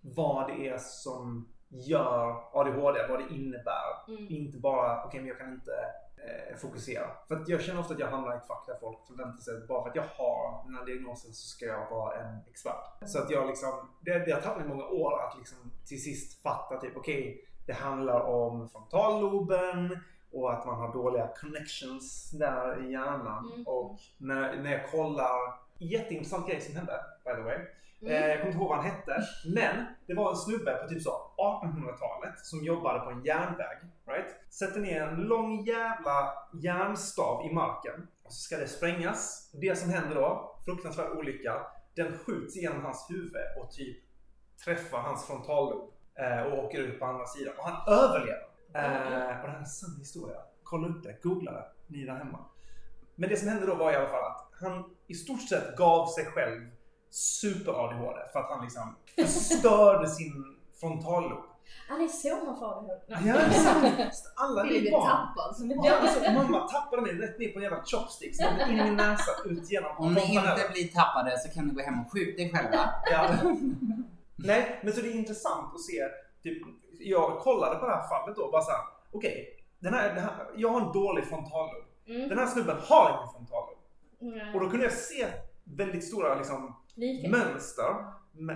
[0.00, 4.08] vad det är som gör ADHD, vad det innebär.
[4.08, 4.26] Mm.
[4.28, 5.72] Inte bara, okej men jag kan inte
[6.16, 7.10] eh, fokusera.
[7.28, 9.56] För att jag känner ofta att jag hamnar i ett fack där folk förväntar sig
[9.56, 13.08] att bara för att jag har den här diagnosen så ska jag vara en expert.
[13.08, 16.42] Så att jag liksom, det, det har tagit mig många år att liksom till sist
[16.42, 19.98] fatta typ okej, det handlar om frontalloben
[20.32, 23.52] och att man har dåliga connections där i hjärnan.
[23.52, 23.66] Mm.
[23.66, 26.92] Och när, när jag kollar, jätteintressant grej som hände
[27.24, 27.58] by the way.
[28.02, 28.12] Mm.
[28.12, 29.22] Eh, jag kommer inte ihåg vad han hette.
[29.54, 33.78] Men det var en snubbe på typ så 1800-talet som jobbade på en järnväg.
[34.06, 34.36] Right?
[34.50, 38.08] Sätter ner en lång jävla järnstav i marken.
[38.22, 39.50] Och så ska det sprängas.
[39.52, 41.66] Det som händer då, fruktansvärd olycka.
[41.94, 43.98] Den skjuts genom hans huvud och typ
[44.64, 45.92] träffar hans frontallob.
[46.20, 47.54] Eh, och åker ut på andra sidan.
[47.58, 48.46] Och han överlever.
[48.74, 50.36] Eh, och det här är en sann historia.
[50.62, 52.38] Kolla upp det, googla det, ni där hemma.
[53.14, 56.06] Men det som hände då var i alla fall att han i stort sett gav
[56.06, 56.70] sig själv
[57.10, 61.44] super-ADHD för att han liksom förstörde sin frontallob.
[61.88, 62.94] Ja, det är så man får ADHD.
[63.06, 64.32] Ja, det är sant.
[64.36, 65.10] Alla vi barn.
[65.10, 65.56] tappad.
[65.56, 68.36] som Ja, alltså, mamma tappade mig rätt ner på en jävla chopstick.
[68.36, 71.74] Så in i min näsa, ut genom Om ni inte blir tappade så kan ni
[71.74, 72.90] gå hem och skjuta er själva.
[73.10, 73.30] Ja.
[74.44, 76.08] Nej, men så det är intressant att se.
[76.42, 76.62] Typ,
[76.98, 78.50] jag kollade på det här fallet då.
[78.50, 78.80] Bara såhär,
[79.12, 79.64] okej.
[79.78, 81.84] den här, den här, jag har en dålig frontallob.
[82.06, 82.28] Mm.
[82.28, 83.78] Den här snubben har ingen frontallob.
[84.20, 84.54] Mm.
[84.54, 85.26] Och då kunde jag se
[85.64, 87.30] väldigt stora liksom, Likhet.
[87.30, 87.94] mönster,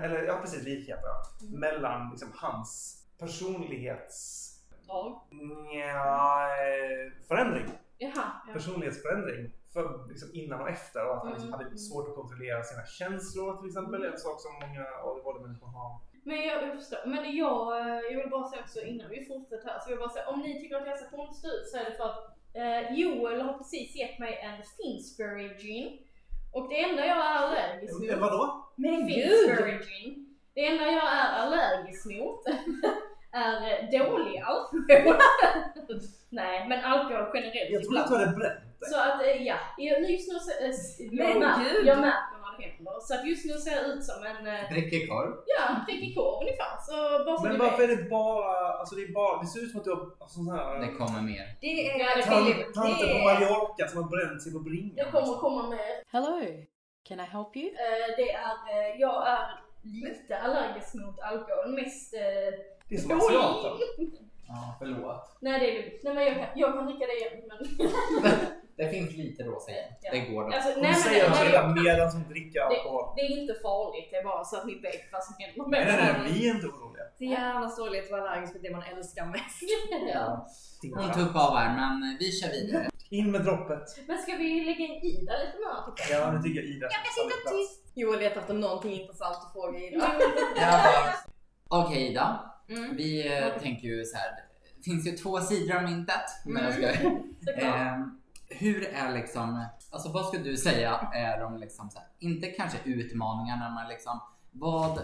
[0.04, 1.10] eller ja precis likheter,
[1.42, 1.60] Mm.
[1.60, 4.50] mellan liksom, hans personlighets...
[4.86, 5.26] Ja.
[5.30, 7.66] Nja, eh, förändring.
[7.98, 8.12] Jaha.
[8.46, 8.52] Ja.
[8.52, 9.52] Personlighetsförändring.
[9.74, 11.00] För, liksom, innan och efter.
[11.08, 11.60] Och att han liksom, Mm.
[11.60, 14.04] hade svårt att kontrollera sina känslor till exempel.
[14.04, 15.90] En sak som många ADHD-människor har.
[16.28, 16.98] Men jag, förstår.
[17.06, 20.04] Men jag, eh, jag vill bara säga också innan vi fortsätter här, så vill jag
[20.08, 22.20] bara säga om ni tycker att jag ser konstig ut så är det för att
[22.60, 25.98] eh, Joel har precis gett mig en Finsbury gin.
[26.52, 28.20] Och det enda jag är allergisk Eh, mot...
[28.30, 28.64] vadå?
[28.76, 30.36] Men Finsbury gin.
[30.54, 32.42] Det enda jag är allergisk mot
[33.32, 35.16] är dålig alkohol.
[36.28, 38.60] Nej, men alkohol generellt Jag tror att du hade bränt.
[38.90, 41.86] Så att eh, ja, jag, just nu så, eh, jag, Men mär, gud!
[41.86, 42.92] jag märker när det händer.
[43.06, 45.30] Så att just nu ser jag ut som en, eh, Dricker korv.
[45.56, 46.72] ja, prickig korv ungefär.
[46.88, 46.94] Så
[47.26, 47.98] bara så Men varför är vet.
[47.98, 50.48] det bara, alltså det är bara, det ser ut som att du har alltså, sån
[50.54, 51.44] här Det kommer mer.
[51.60, 52.74] Det Ja, är det tant- Filip.
[52.74, 53.24] tanter på är...
[53.28, 54.94] Mallorca som har bränt sig på bringan.
[54.96, 56.36] Jag kommer komma med, Hello.
[57.08, 57.68] Can I help you?
[57.84, 59.44] eh, det är, eh, jag är
[60.04, 61.68] lite allergisk mot alkohol.
[61.78, 62.20] Mest eh,
[62.88, 63.72] Det är som asiater.
[64.48, 65.36] Ja, förlåt.
[65.40, 66.00] Nej det är lugnt.
[66.04, 67.32] Nej men jag kan, jag kan dricka det igen.
[67.48, 68.30] Men,
[68.76, 69.74] Det finns lite rosa i.
[70.02, 70.10] Ja.
[70.12, 70.56] Det går då.
[70.56, 73.04] alltså, nej, men, säger nej, att nej, det är medan som dricker alkohol.
[73.16, 74.08] det är inte farligt.
[74.10, 76.48] Det är bara så att ni vet vad som händer Nej, med nej, nej, vi
[76.48, 77.04] är inte oroliga.
[77.18, 79.60] Så jävla sorgligt att vara allergisk mot det man älskar mest.
[80.14, 80.46] Ja.
[80.94, 81.10] Hon
[81.58, 82.88] här men vi kör vidare.
[83.10, 83.86] In med droppet.
[84.08, 85.76] Men ska vi lägga in Ida lite mer?
[86.10, 86.20] jag?
[86.20, 87.80] Ja, nu tycker jag Ida ska ta plats.
[87.94, 90.12] Joel letar efter någonting intressant att fråga Ida.
[90.56, 90.82] Ja,
[91.68, 92.53] Okej Ida.
[92.68, 92.96] Mm.
[92.96, 94.30] Vi eh, tänker ju så här.
[94.76, 96.24] Det finns ju två sidor av myntet.
[96.46, 96.86] Men jag ska.
[97.56, 102.46] Ehm, hur är liksom, alltså vad skulle du säga är de liksom så här, inte
[102.46, 104.20] kanske utmaningarna men liksom
[104.52, 104.98] vad,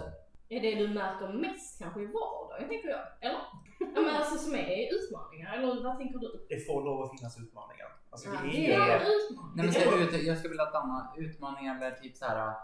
[0.49, 3.01] är det du märker mest kanske i vardagen, tänker jag?
[3.21, 3.41] Eller?
[3.95, 6.47] Ja men alltså som är utmaningar, eller vad tänker du?
[6.49, 7.89] Det får lov att finnas utmaningar.
[8.11, 9.17] Alltså, Ja, det är ju...
[9.17, 9.55] utmaningar.
[9.57, 12.55] nej men ut, jag skulle vilja danna utmaningar eller typ så här.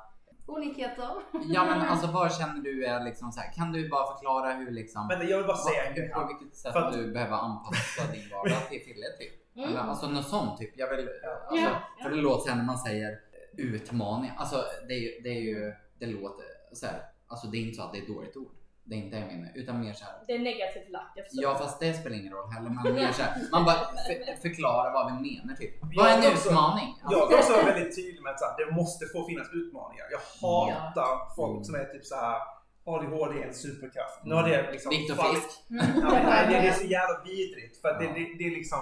[0.46, 1.08] Olikheter.
[1.48, 4.70] Ja men alltså vad känner du är liksom så här, kan du bara förklara hur
[4.70, 6.08] liksom, Vänta, jag vill bara säga en grej.
[6.08, 9.56] på vilket sätt För att- du behöver anpassa din vardag till Fille typ?
[9.56, 9.68] Mm.
[9.68, 10.72] Eller, alltså något sånt typ.
[10.76, 11.08] Jag vill,
[11.48, 12.02] alltså, Ja, ja.
[12.02, 13.18] för det låter så här när man säger
[13.56, 17.60] utmaning, alltså det är ju, det är ju, det låter så här, alltså det är
[17.60, 18.50] inte så att det är ett dåligt ord.
[18.88, 20.14] Det är inte det jag menar, utan mer så här.
[20.26, 21.42] Det är negativt lagt, jag förstår.
[21.44, 22.70] Ja fast det spelar ingen roll heller.
[22.70, 23.74] Man, mer så här, man bara
[24.06, 25.74] för, förklarar vad vi menar typ.
[25.96, 26.88] Vad är en utmaning?
[27.02, 30.06] Alltså, Jag är också väldigt tydlig med att så här, det måste få finnas utmaningar.
[30.14, 32.40] Jag hatar folk som är typ så här.
[32.88, 34.20] ADHD är en superkraft.
[34.24, 35.50] Nu har det liksom Viktor Frisk.
[35.68, 37.80] Ja, men nej, det, det är så jävla vidrigt.
[37.80, 38.08] För att Ja.
[38.08, 38.78] det, det, det är liksom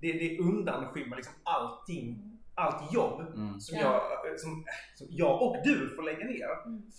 [0.00, 2.37] det, det undanskymmer liksom allting.
[2.58, 3.60] Allt jobb Mm.
[3.60, 4.02] som, Ja.
[4.24, 6.48] jag, som, som jag och du får lägga ner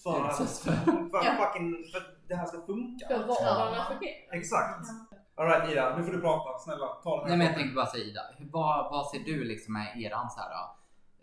[0.04, 0.72] för att, för.
[1.10, 1.36] för att, Ja.
[1.46, 3.08] fucking, för att det här ska funka.
[3.08, 4.34] För vardagen fungerar.
[4.40, 4.86] Exakt.
[5.36, 6.60] Alright Ida, nu får du prata.
[6.60, 9.44] Snälla, ta den här Nej men jag tänker bara säga Ida, vad, vad ser du
[9.44, 10.52] liksom är eran så här,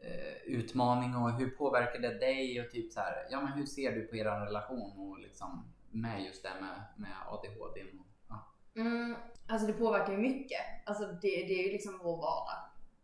[0.02, 3.92] eh, utmaning och hur påverkar det dig och typ så här, ja men hur ser
[3.92, 7.80] du på er relation och liksom med just det med, med ADHD?
[7.82, 8.46] Och, ja.
[8.76, 9.16] Mm,
[9.48, 10.60] alltså det påverkar ju mycket.
[10.86, 11.18] Alltså det,
[11.48, 12.58] det är ju liksom vår vardag.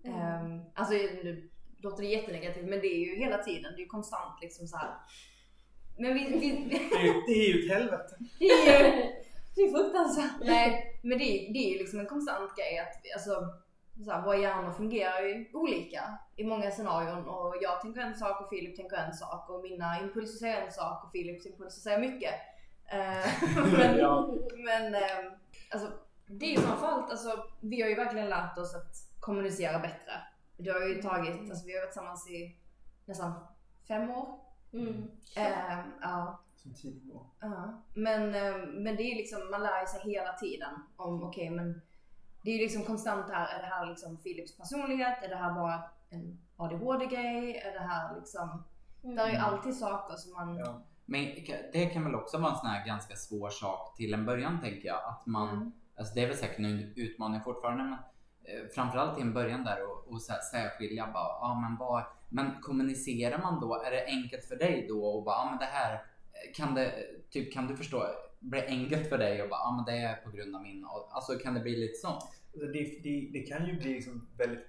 [0.05, 0.21] Mm.
[0.21, 3.87] Ehm, alltså nu låter det jättenegativt men det är ju hela tiden, det är ju
[3.87, 4.91] konstant liksom så här.
[5.99, 6.79] Men vi, vi,
[7.27, 8.17] Det är, ju- ett helvete.
[8.38, 9.03] det är ju
[9.55, 10.33] det är fruktansvärt.
[10.45, 13.55] Nej, men det är, det är ju liksom en konstant grej att vi- alltså,
[14.05, 18.43] så här, våra hjärnor fungerar ju olika i många scenarion och jag tänker en sak
[18.43, 21.99] och Filip tänker en sak och mina impulser säger en sak och Filips impulser säger
[21.99, 22.35] mycket.
[22.93, 23.33] Eh,
[23.79, 24.35] men Ja.
[24.57, 25.33] men eh,
[25.71, 25.88] alltså,
[26.27, 30.13] det är ju framförallt, alltså, vi har ju verkligen lärt oss att kommunicera bättre.
[30.57, 32.57] Det har ju tagit, alltså vi har varit tillsammans i
[33.05, 33.33] nästan
[33.89, 34.39] fem år.
[34.73, 35.11] Mm.
[35.37, 36.41] Eh, ja.
[36.57, 37.27] Som tio år.
[37.41, 41.81] Ja, men, eh, men det är liksom, man lär sig hela tiden om okej men
[42.43, 45.23] det är ju liksom konstant här, är det här liksom Philips personlighet?
[45.23, 47.57] Är det här bara en ADHD-grej?
[47.57, 48.65] Är det här liksom,
[49.03, 50.57] det är ju alltid saker som man...
[50.57, 50.83] Ja.
[51.05, 51.25] Men
[51.73, 54.89] det kan väl också vara en sån här ganska svår sak till en början tänker
[54.89, 55.05] jag.
[55.09, 55.73] Att man, Mm.
[55.97, 57.99] alltså det är väl säkert en utmaning fortfarande men
[58.75, 62.61] framförallt i en början där och, och så här, särskilja bara, ja men vad, men
[62.61, 65.93] kommunicerar man då, är det enkelt för dig då och bara, ja men det här,
[65.95, 66.93] eh, kan det,
[67.31, 68.07] typ kan du förstå,
[68.41, 70.87] blir det enkelt för dig och bara, ja men det är på grund av min,
[71.11, 72.23] alltså kan det bli lite sånt?
[72.53, 74.67] Alltså, Det, det, det kan ju bli liksom väldigt,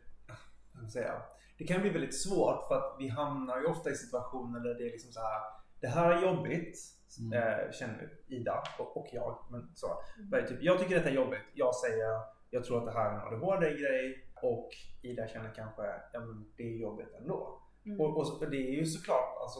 [0.73, 1.21] vad ska säga,
[1.57, 4.87] det kan bli väldigt svårt för att vi hamnar ju ofta i situationer där det
[4.87, 5.41] är liksom så här,
[5.81, 6.77] det här är jobbigt,
[7.19, 7.33] Mm.
[7.33, 9.37] eh, känner Ida och, och jag.
[9.51, 9.87] Men så,
[10.31, 11.39] Men typ, jag tycker detta är jobbigt.
[11.53, 12.19] Jag säger,
[12.53, 14.69] jag tror att det här är en ADHD-grej och
[15.01, 15.81] Ida känner kanske,
[16.13, 17.61] ja men det är jobbigt ändå.
[17.85, 18.01] Mm.
[18.01, 19.59] Och, och det är ju såklart, alltså,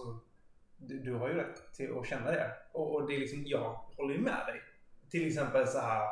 [0.78, 2.52] du, du har ju rätt till att känna det.
[2.74, 4.62] Och, och det är liksom, jag håller ju med dig.
[5.10, 6.08] Till exempel så här,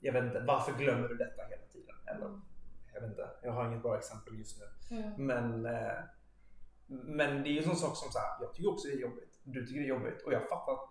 [0.00, 1.96] jag vet inte, varför glömmer du detta hela tiden?
[2.06, 2.40] Eller,
[2.94, 4.96] jag vet inte, jag har inget bra exempel just nu.
[4.96, 5.26] Mm.
[5.26, 5.98] Men, eh,
[6.86, 9.00] men det är ju en sån sak som så här, jag tycker också det är
[9.00, 9.40] jobbigt.
[9.44, 10.90] Du tycker det är jobbigt och jag fattar att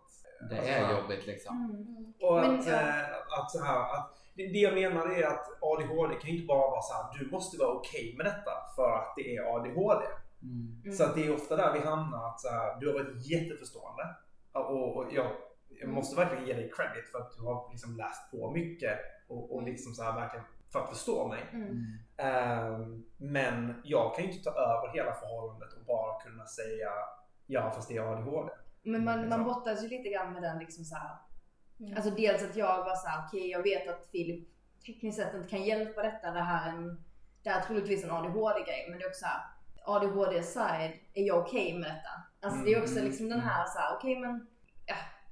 [0.49, 1.55] Det alltså, är jobbigt liksom.
[1.55, 2.13] Mm.
[2.19, 2.73] och Men, att, ja.
[2.73, 6.47] eh, att så här, att det, det jag menar är att ADHD kan ju inte
[6.47, 10.05] bara vara så här, du måste vara okej med detta för att det är ADHD.
[10.43, 10.93] Mm.
[10.97, 14.15] Så att det är ofta där vi hamnar att så här, du har varit jätteförstående.
[14.51, 15.31] Och, och jag,
[15.69, 19.55] jag måste verkligen ge dig credit för att du har liksom läst på mycket och,
[19.55, 21.43] och liksom så här verkligen för att förstå mig.
[21.53, 21.85] Mm.
[22.17, 26.89] Ehm, men jag kan ju inte ta över hela förhållandet och bara kunna säga
[27.45, 28.51] ja fast det är ADHD.
[28.83, 29.43] Men man, man Liksom.
[29.43, 31.17] brottas ju lite grann med den liksom så här.
[31.81, 31.95] Mm.
[31.95, 34.47] Alltså dels att jag var såhär, okej jag vet att Filip
[34.85, 36.31] tekniskt sett inte kan hjälpa detta.
[36.31, 37.03] Det här är, en,
[37.43, 38.87] det här är troligtvis en ADHD-grej.
[38.89, 39.41] Men det är också såhär,
[39.85, 42.45] ADHD aside, är jag okej med detta?
[42.47, 43.05] Alltså det är också Mm.
[43.05, 44.47] liksom den här såhär, okej men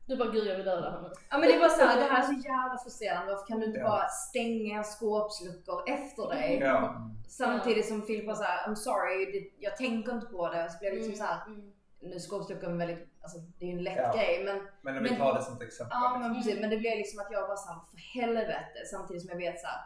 [0.07, 1.09] Du bara, gud jag vill döda henne.
[1.29, 3.31] Ja men det är bara såhär, det här är så jävla frustrerande.
[3.33, 3.87] Varför kan du inte Ja.
[3.89, 6.57] bara stänga skåpsluckor efter dig?
[6.61, 6.95] Ja.
[7.27, 10.69] Samtidigt som Filip var såhär, I'm sorry, det, jag tänker inte på det.
[10.69, 11.71] Så blev det liksom såhär, Mm.
[12.01, 14.13] nu är skåpsluckor en väldigt, alltså det är ju en lätt Ja.
[14.15, 15.97] grej men Men om vi tar det som ett exempel.
[16.01, 16.21] Ja liksom.
[16.21, 18.77] men precis, men det blev liksom att jag var såhär, för helvete.
[18.91, 19.79] Samtidigt som jag vet såhär,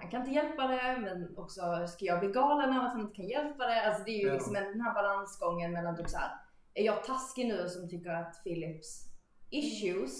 [0.00, 3.16] han kan inte hjälpa det men också ska jag bli galen av att han inte
[3.16, 3.86] kan hjälpa det?
[3.86, 4.32] Alltså det är ju Ja.
[4.34, 6.30] liksom en, den här balansgången mellan typ såhär,
[6.74, 8.90] är jag taskig nu som tycker att Philips
[9.50, 10.12] issues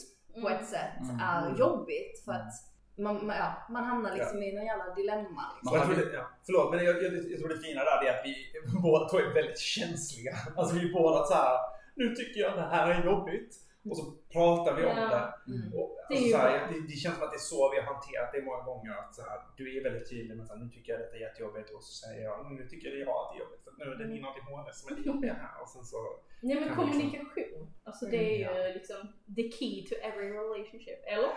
[0.42, 1.20] på ett sätt Mm.
[1.20, 2.52] är jobbigt för att
[2.98, 5.42] man, man, ja, man hamnar liksom i någon jävla dilemma.
[5.57, 5.78] Liksom.
[5.78, 8.24] Jag tror det, ja, förlåt, men jag, jag, jag tror det fina där är att
[8.24, 8.35] vi
[8.83, 10.33] båda två är väldigt känsliga.
[10.57, 11.57] Alltså vi är båda så här.
[11.98, 13.52] Nu tycker jag det här är jobbigt.
[13.90, 14.04] Och så
[14.37, 15.08] pratar vi om Ja.
[15.14, 15.52] det.
[15.52, 15.66] Mm.
[15.78, 17.76] Och, Det alltså, ju så här, det, det känns som att det är så vi
[17.80, 18.92] har hanterat det många gånger.
[19.02, 21.70] Att så här, du är väldigt tydlig med att nu tycker jag detta är jättejobbigt
[21.76, 24.06] och så säger jag nu tycker jag att det är jobbigt för nu är det
[24.14, 25.54] min ADHD som är det jobbiga här.
[25.62, 25.98] Och sen så,
[26.48, 27.62] Nej men kommunikation.
[27.88, 29.00] Alltså det är Mm, ju liksom
[29.37, 31.00] the key to every relationship.
[31.14, 31.30] Eller?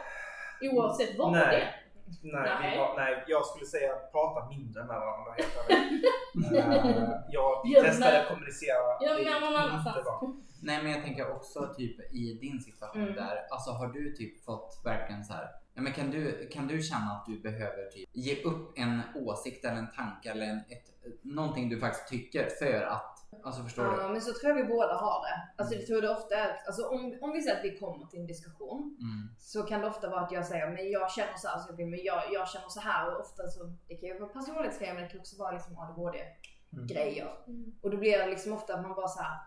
[0.71, 1.47] Oavsett vad Nej.
[1.52, 1.69] det är.
[2.06, 2.32] Nej, vi
[2.68, 2.78] Nej.
[2.78, 6.06] har, nej, jag skulle säga prata mindre med varandra helt ärligt.
[6.54, 8.78] Eh, ja, testade men- att kommunicera.
[9.00, 10.04] Ja, Det men någon inte annanstans.
[10.04, 10.34] bra.
[10.64, 13.16] Nej men jag tänker också typ i din situation Mm.
[13.16, 16.82] där, alltså har du typ fått verkligen så här, ja men kan du, kan du
[16.82, 20.92] känna att du behöver typ ge upp en åsikt eller en tanke eller en, ett,
[21.22, 23.11] någonting du faktiskt tycker för att,
[23.43, 24.01] alltså förstår du?
[24.01, 25.62] Ja, men så tror jag vi båda har det.
[25.62, 28.19] Alltså jag tror det ofta är, alltså om, om vi säger att vi kommer till
[28.19, 29.36] en diskussion Mm.
[29.39, 31.78] så kan det ofta vara att jag säger men jag känner så här, så jag,
[31.78, 34.93] vill, men jag, jag känner så här och ofta så, det kan ju vara personlighetsgrejer
[34.93, 37.32] men det kan också vara liksom ADHD-grejer.
[37.47, 37.72] Mm.
[37.82, 39.38] Och då blir det liksom ofta att man bara så här.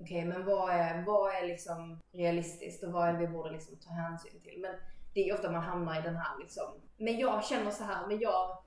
[0.00, 3.76] okej men vad är, vad är liksom realistiskt och vad är det vi borde liksom
[3.76, 4.58] ta hänsyn till?
[4.60, 4.74] Men
[5.14, 6.64] det är ofta man hamnar i den här liksom,
[6.96, 8.64] men jag känner så här, men jag,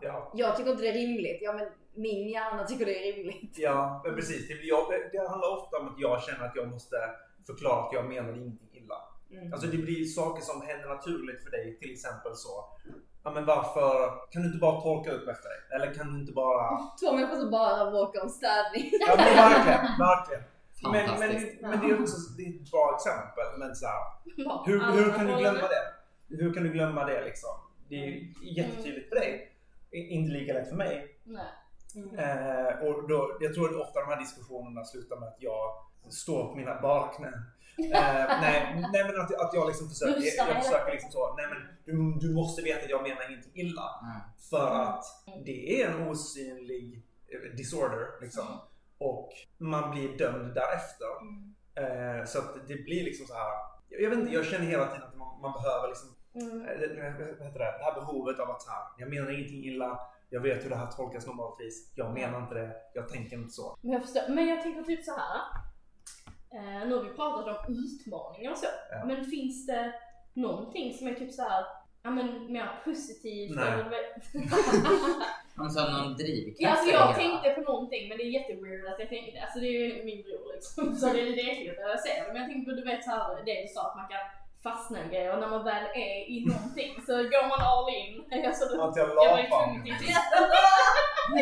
[0.00, 1.38] Ja, jag tycker inte det är rimligt.
[1.40, 3.58] Ja men min hjärna tycker det är rimligt.
[3.58, 4.48] Ja, men precis.
[4.48, 6.96] Det, blir, jag, det handlar ofta om att jag känner att jag måste
[7.46, 8.98] förklara att jag menar ingenting illa.
[9.30, 9.52] Mm.
[9.52, 11.78] Alltså det blir saker som händer naturligt för dig.
[11.80, 12.64] Till exempel så.
[13.24, 13.90] Ja men varför
[14.30, 15.58] kan du inte bara torka upp efter dig?
[15.74, 16.78] Eller kan du inte bara...
[17.00, 18.90] Två människor som bara bråkar om städning.
[19.00, 20.42] Ja men verkligen, verkligen.
[20.82, 23.58] Men, men, men det är också det är ett bra exempel.
[23.58, 24.02] Men så här,
[24.66, 25.84] hur, hur kan du glömma det?
[26.28, 27.50] Hur kan du glömma det liksom?
[27.88, 29.55] Det är ju jättetydligt för dig.
[29.90, 31.18] Inte lika lätt för mig.
[31.24, 31.52] Nej.
[31.96, 36.48] Eh, och då, jag tror att ofta de här diskussionerna slutar med att jag står
[36.48, 37.32] på mina bara knän.
[37.78, 41.46] Eh, nej, nej men att, att jag liksom försöker, jag hela försöker liksom så, nej
[41.48, 44.00] men du, du måste veta att jag menar ingenting illa.
[44.02, 44.20] Mm.
[44.50, 45.04] För att
[45.44, 48.44] det är en osynlig eh, disorder liksom.
[48.98, 51.06] Och man blir dömd därefter.
[51.74, 53.50] Eh, så att det blir liksom så här.
[53.88, 56.08] Jag, jag vet inte, jag känner hela tiden att man, man behöver liksom
[56.40, 56.60] Mm.
[56.66, 57.78] Eh, det- vad heter det?
[57.78, 60.76] det här behovet av att så här, jag menar ingenting illa, jag vet hur det
[60.76, 63.76] här tolkas normaltvis, jag menar inte det, jag tänker inte så.
[63.82, 64.22] Men jag förstår.
[64.28, 65.40] Men jag tänker typ så här.
[66.54, 68.66] Eh, nu har vi pratat om utmaningar och så.
[68.90, 69.04] Ja.
[69.04, 69.92] Men finns det
[70.34, 71.64] någonting som är typ så här,
[72.02, 73.56] ja men mer positivt?
[73.56, 73.72] Nej.
[73.72, 74.24] Eller, vet-
[75.58, 76.60] Alltså någon drivkraft.
[76.60, 79.66] ja, alltså jag tänkte på någonting men det är jätteweird att jag tänkte, alltså det
[79.66, 80.94] är ju min bror liksom.
[80.96, 82.32] Så det är lite äckligt när jag ser det.
[82.32, 84.24] Men jag tänkte på du vet så här, det du sa att man kan
[84.68, 88.12] fastna i grejer och när man väl är i någonting så går man all in.
[88.48, 89.64] Alltså, Att jag jag var ju lapar.
[89.64, 90.20] tvungen till det.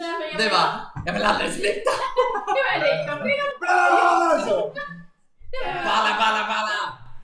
[0.00, 0.68] Nej, men jag Det var,
[1.06, 1.92] jag vill aldrig sluta!
[2.58, 3.34] Ja, men det kan bli
[3.68, 4.56] Alltså!
[5.88, 6.80] Balla, balla, balla!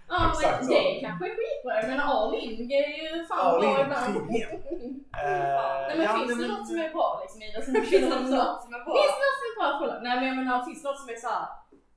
[0.09, 0.73] Ja Exakt men så.
[0.73, 1.73] det kanske är skitbra.
[1.81, 4.15] Jag menar all in är ju fan All bra ibland.
[4.31, 4.49] Nej
[5.97, 7.63] men ja, finns nej, det men- något som är bra liksom i det?
[7.65, 8.95] Som Finns det något något som är bra?
[9.03, 9.69] Finns det något som är bra?
[9.81, 9.95] Kolla.
[10.07, 11.47] Nej men jag menar finns det något som är såhär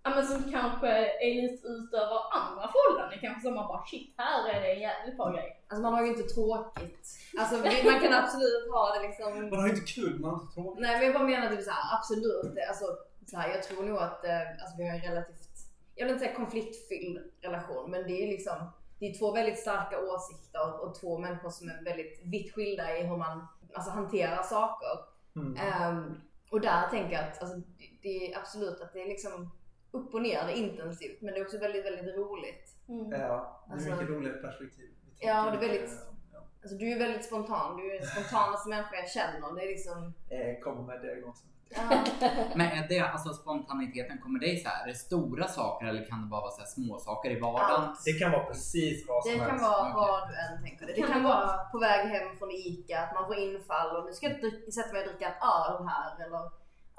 [0.04, 0.88] Ja men som kanske
[1.28, 3.20] är lite utöver andra förhållanden.
[3.22, 5.64] Kanske som man bara shit här är det en jävligt bra grej.
[5.68, 7.08] Alltså man har ju inte tråkigt.
[7.40, 7.56] Alltså
[7.90, 9.50] man kan absolut ha det liksom.
[9.50, 10.82] Man har ju inte kul, man har inte tråkigt.
[10.82, 12.54] Nej men jag bara menar typ såhär, absolut.
[12.70, 12.86] Alltså,
[13.26, 15.50] så här, jag tror nog att eh, alltså, vi har en relativt,
[15.96, 18.58] jag vill inte säga konfliktfylld relation, men det är liksom
[19.00, 23.04] det är två väldigt starka åsikter och två människor som är väldigt vitt skilda i
[23.04, 25.00] hur man alltså, hanterar saker.
[25.36, 25.58] Mm.
[25.58, 26.22] Ehm,
[26.52, 27.62] och där tänker jag att alltså,
[28.02, 29.52] det är absolut att det är liksom
[29.92, 32.76] upp och ner, det är intensivt, men det är också väldigt, väldigt roligt.
[32.90, 33.12] Mm.
[33.12, 34.90] Ja, det är Alltså- mycket roligt perspektiv.
[35.20, 35.98] Ja, tänker det är väldigt-
[36.34, 36.40] ja.
[36.62, 39.56] Alltså du är väldigt spontan, du är den spontanaste människa jag känner.
[39.56, 40.14] Det är liksom...
[40.30, 41.50] Eh, Kommer med diagnosen.
[41.76, 41.82] Ja.
[42.56, 46.06] Men är det, alltså spontaniteten, kommer det i så här, är det stora saker eller
[46.06, 47.82] kan det bara vara så här små saker i vardagen?
[47.82, 48.00] Allt.
[48.06, 49.64] Det kan vara precis vad som Det kan helst.
[49.66, 49.94] vara Okej.
[49.96, 50.96] vad du än tänker dig.
[50.96, 54.06] Det Kan kan det vara på väg hem från ICA, att man får infall och
[54.06, 56.42] nu ska jag sätta mig och dricka en öl här eller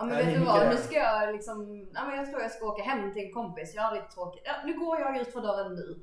[0.01, 2.51] Ja men Nej, vet du vad, nu ska jag liksom, ja men jag tror jag
[2.51, 4.43] ska åka hem till en kompis, jag har lite tråkigt.
[4.45, 5.99] Ja, nu går jag ut för dörren nu.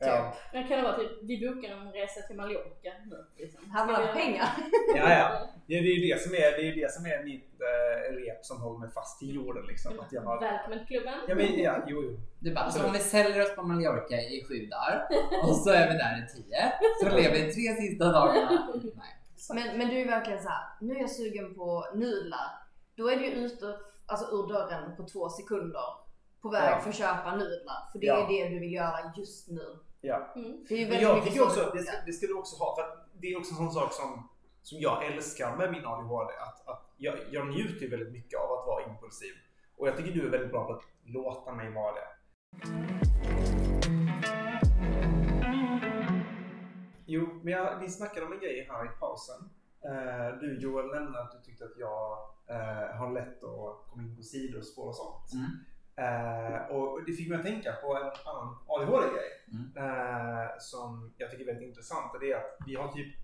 [0.00, 0.34] Ja.
[0.52, 3.70] Men kan det vara typ, vi bokar en resa till Mallorca nu liksom.
[3.70, 4.48] Här vi- pengar.
[4.96, 5.48] Ja, ja.
[5.66, 8.60] Det är ju det som är, det är, det som är mitt eh, rep som
[8.60, 9.64] håller mig fast i jorden.
[9.66, 10.00] Liksom.
[10.00, 10.40] Att jag har...
[10.40, 11.14] Välkommen till klubben.
[11.28, 12.20] ja, men, ja, jo, jo.
[12.38, 15.06] Du bara, så om vi säljer oss på Mallorca i sju dagar
[15.42, 18.68] och så är vi där i tio, så lever vi tre sista dagarna.
[18.82, 19.14] Nej.
[19.54, 20.64] Men, men du är verkligen så här.
[20.80, 22.67] nu är jag sugen på nudlar.
[22.98, 25.84] Då är du ute alltså, ur dörren på två sekunder
[26.42, 26.80] på väg Ja.
[26.80, 27.92] för att köpa nudlar.
[27.92, 28.16] För det Ja.
[28.16, 29.78] är det du vill göra just nu.
[30.00, 30.32] Ja.
[30.36, 30.64] Mm.
[30.68, 32.82] Det är ju väldigt jag mycket också, det ska, det ska du också ha, för
[32.82, 34.28] att det är också en sån sak som,
[34.62, 36.32] som jag älskar med min ADHD.
[36.34, 39.32] Att, att jag, jag njuter ju väldigt mycket av att vara impulsiv.
[39.76, 42.08] Och jag tycker du är väldigt bra på att låta mig vara det.
[47.06, 49.50] Jo, men jag, vi snackade om en grej här i pausen.
[49.84, 52.18] Eh, du Joel nämnde att du tyckte att jag
[52.48, 55.30] eh, har lätt att komma in på sidospår och sånt.
[55.32, 55.50] Mm.
[56.04, 59.30] Eh, och det fick mig att tänka på en annan ADHD-grej.
[59.52, 59.66] Mm.
[59.76, 62.14] Eh, som jag tycker är väldigt intressant.
[62.14, 63.14] Och det är att vi har typ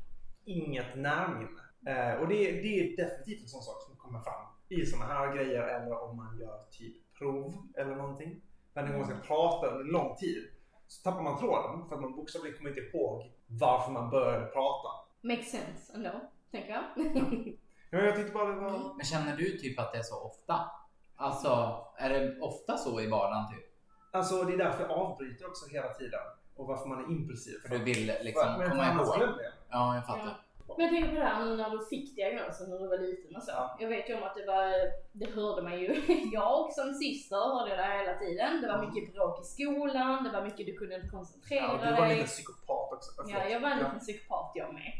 [0.44, 1.60] inget närminne.
[1.86, 5.04] Eh, och det, är- det är definitivt en sån sak som kommer fram i såna
[5.04, 8.40] här grejer eller om man gör typ prov eller någonting.
[8.74, 10.48] Men när man ska prata under lång tid
[10.86, 14.88] så tappar man tråden för att man bokstavligen kommer inte ihåg varför man började prata.
[15.20, 16.10] Makes sense ändå,
[16.54, 16.84] tänker jag.
[17.90, 18.94] Ja, jag tyckte bara det var...
[18.96, 20.70] Men känner du typ att det är så ofta?
[21.16, 23.64] Alltså, är det ofta så i vardagen typ?
[24.12, 26.20] Alltså det är därför jag avbryter också hela tiden.
[26.56, 27.58] Och varför man är impulsiv.
[27.62, 29.38] För du vill liksom Men komma ihåg?
[29.70, 30.43] Ja, jag fattar.
[30.76, 33.36] Men jag tänker på det här nu när du fick diagnosen när du var liten
[33.36, 33.50] och så.
[33.50, 33.76] Ja.
[33.80, 34.72] Jag vet ju om att det var,
[35.12, 36.02] det hörde man ju,
[36.32, 38.60] jag som syster hörde det hela tiden.
[38.62, 41.90] Det var mycket bråk i skolan, det var mycket du kunde inte koncentrera Ja, du
[42.00, 42.14] var dig.
[42.14, 43.10] liten psykopat också.
[43.28, 44.92] Ja, jag var en liten psykopat jag med.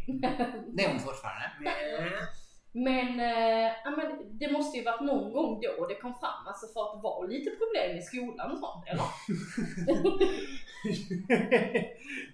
[0.77, 1.47] Det är hon fortfarande.
[2.77, 6.67] Men, eh, ja, men det måste ju varit någon gång då det kom fram, alltså
[6.73, 9.05] för att det var lite problem i skolan och sånt, eller?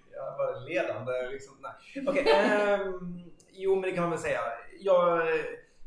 [0.25, 1.53] jag var ledande liksom.
[1.61, 2.05] Nej.
[2.07, 2.25] Okej,
[2.79, 4.39] um, jo men det kan man väl säga.
[4.79, 5.27] Jag,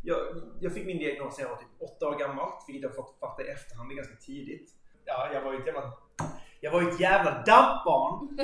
[0.02, 0.18] jag,
[0.60, 3.42] jag fick min diagnos när jag var typ åtta år gammal, vilket jag fått fatta
[3.42, 4.70] i efterhand ganska tidigt.
[5.04, 5.92] Ja, jag var ju ett jävla,
[6.60, 8.38] Jag var ju ett jävla dampbarn.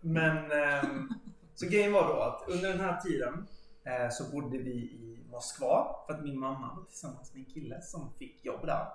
[0.00, 0.36] Men
[0.84, 1.14] um,
[1.54, 3.46] så grejen var då att under den här tiden
[3.84, 7.82] eh, så bodde vi i Moskva för att min mamma var tillsammans med en kille
[7.82, 8.86] som fick jobb där.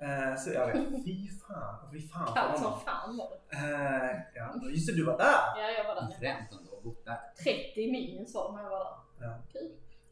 [0.00, 3.56] Eh, så jag vet, fy fan, fy fan Kallt som fan var det.
[3.56, 5.40] Eh, ja, just det, du var där.
[5.56, 6.46] Ja, jag var där.
[6.84, 7.18] Bott där.
[7.44, 9.26] 30 minus var det när jag var där.
[9.26, 9.38] Ja.
[9.52, 9.70] Kul.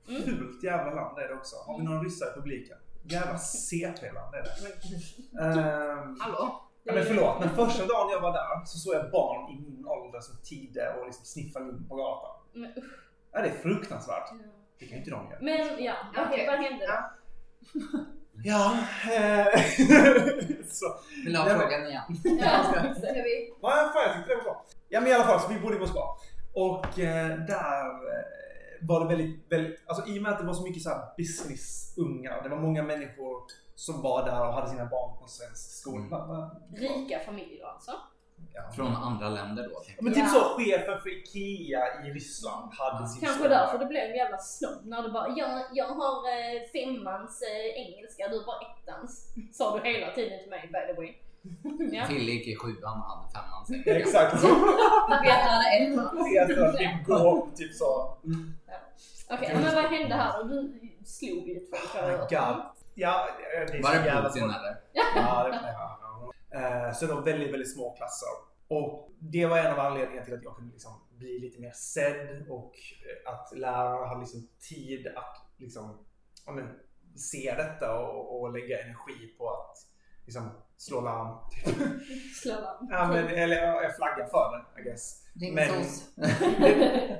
[0.09, 0.22] Mm.
[0.22, 1.57] Fult jävla land är det också.
[1.66, 2.76] Har vi några ryssar i publiken?
[3.02, 5.42] Jävla CP-land är det.
[5.42, 6.62] Ehm, Hallå?
[6.84, 9.86] Ja, men förlåt, men första dagen jag var där så såg jag barn i min
[9.86, 12.36] ålder som tiggde och liksom sniffade in på gatan.
[12.52, 13.07] Men usch.
[13.32, 14.30] Ja, det är fruktansvärt.
[14.78, 15.38] Det kan ju inte de göra.
[15.40, 16.46] Men ja, okej, Okej.
[16.46, 17.98] vad hände då?
[18.45, 18.76] Ja.
[19.07, 19.47] Ja, eh,
[20.68, 20.87] så.
[21.24, 22.03] Vill du ha frågan igen?
[22.41, 22.62] Ja,
[22.97, 23.53] Ska vi?
[23.62, 24.64] Ja, fan, jag tyckte det var bra.
[24.89, 26.03] Ja, men i alla fall, så vi bodde i Moskva.
[26.55, 28.24] Och eh, där eh,
[28.80, 31.01] var det väldigt, väldigt, alltså i och med att det var så mycket så här
[31.16, 32.43] businessungar.
[32.43, 33.43] Det var många människor
[33.74, 36.24] som var där och hade sina barn på en svensk skola.
[36.24, 36.89] Mm.
[36.89, 37.91] Rika familjer alltså.
[38.55, 38.62] Ja.
[38.76, 39.82] Från andra länder då?
[40.01, 44.16] Men typ så, chefen för IKEA i Ryssland hade sin Kanske därför det blev en
[44.16, 49.34] jävla snobb när du bara jag, jag har eh, femmans eh, engelska, du bara ettans.
[49.53, 51.14] Sa du hela tiden till mig by the way.
[51.93, 52.05] Ja.
[52.07, 53.82] Fille gick i sjuan och hade femman sen.
[53.97, 54.32] Exakt.
[54.43, 56.03] Petra hade elva.
[56.47, 58.16] Petra fick gå typ så.
[59.30, 60.45] Okej, men vad hände här då?
[60.49, 62.62] Du slog ju två Oh my God.
[62.95, 63.28] Ja,
[63.66, 64.57] det är Var så det jävla Putin svårt.
[64.57, 64.76] eller?
[64.93, 66.05] Ja, det ja, ja.
[66.94, 68.28] Så det var väldigt, väldigt små klasser.
[68.68, 72.46] Och det var en av anledningarna till att jag kunde liksom bli lite mer sedd
[72.48, 76.07] och eh, att lärarna hade liksom tid att liksom,
[76.46, 76.78] ja, men,
[77.16, 79.76] se detta och, och lägga energi på att
[80.24, 81.36] liksom, slå larm.
[81.50, 81.74] Typ.
[82.42, 82.88] Slå larm.
[82.90, 85.26] Ja, men, eller ja, jag flaggar för det, I guess.
[85.40, 85.84] Ring Men-.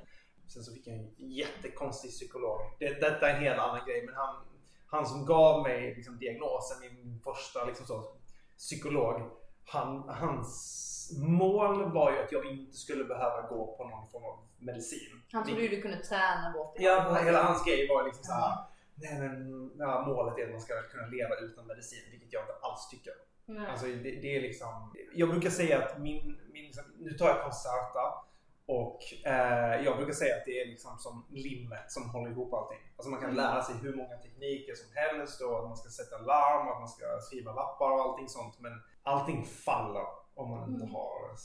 [0.49, 2.61] Sen så fick jag en jättekonstig psykolog.
[2.79, 4.45] Det, detta är en helt annan grej, men han,
[4.87, 8.17] han som gav mig liksom, diagnosen, min första liksom, så,
[8.59, 9.23] psykolog,
[9.65, 10.83] han, hans
[11.19, 15.23] mål var ju att jag inte skulle behöva gå på någon form av medicin.
[15.33, 16.83] Han trodde ju du kunde träna bort det.
[16.83, 18.57] Ja, hela hans grej var liksom så här.
[18.95, 22.55] Nej men ja, målet är att man ska kunna leva utan medicin, vilket jag inte
[22.63, 23.13] alls tycker.
[23.45, 23.67] Nej.
[23.71, 28.26] Alltså det, det är liksom, jag brukar säga att min, min nu tar jag Concerta
[28.67, 32.79] och eh, jag brukar säga att det är liksom som limmet som håller ihop allting.
[32.97, 36.19] Alltså man kan lära sig hur många tekniker som helst och att man ska sätta
[36.19, 38.61] larm och att man ska skriva lappar och allting sånt.
[38.61, 40.95] Men allting faller om man inte Mm.
[40.95, 41.37] har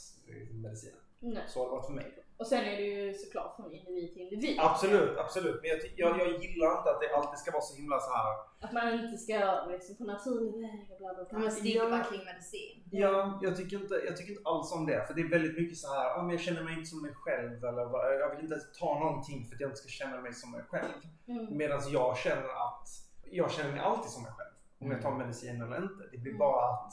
[0.62, 0.98] medicinen.
[1.20, 1.42] Nej.
[1.48, 2.21] Så har det varit för mig.
[2.42, 4.56] Och sen är det ju såklart från individ till individ.
[4.60, 5.60] Absolut, absolut.
[5.62, 8.26] Men jag, jag, jag gillar inte att det alltid ska vara så himla så här.
[8.60, 11.38] Att man inte ska liksom på naturlig väg och bla bla bla.
[11.38, 12.82] Men stigma kring medicin.
[12.90, 15.06] Ja, jag tycker, inte, jag tycker inte alls om det.
[15.06, 17.14] För det är väldigt mycket så här, ah, men jag känner mig inte som mig
[17.14, 17.64] själv.
[17.64, 17.82] Eller
[18.20, 20.98] jag vill inte ta någonting för att jag inte ska känna mig som mig själv.
[21.28, 21.56] Mm.
[21.56, 22.88] Medan jag känner att
[23.24, 24.54] jag känner mig alltid som mig själv.
[24.80, 26.02] Om jag tar medicin eller inte.
[26.12, 26.92] Det blir bara att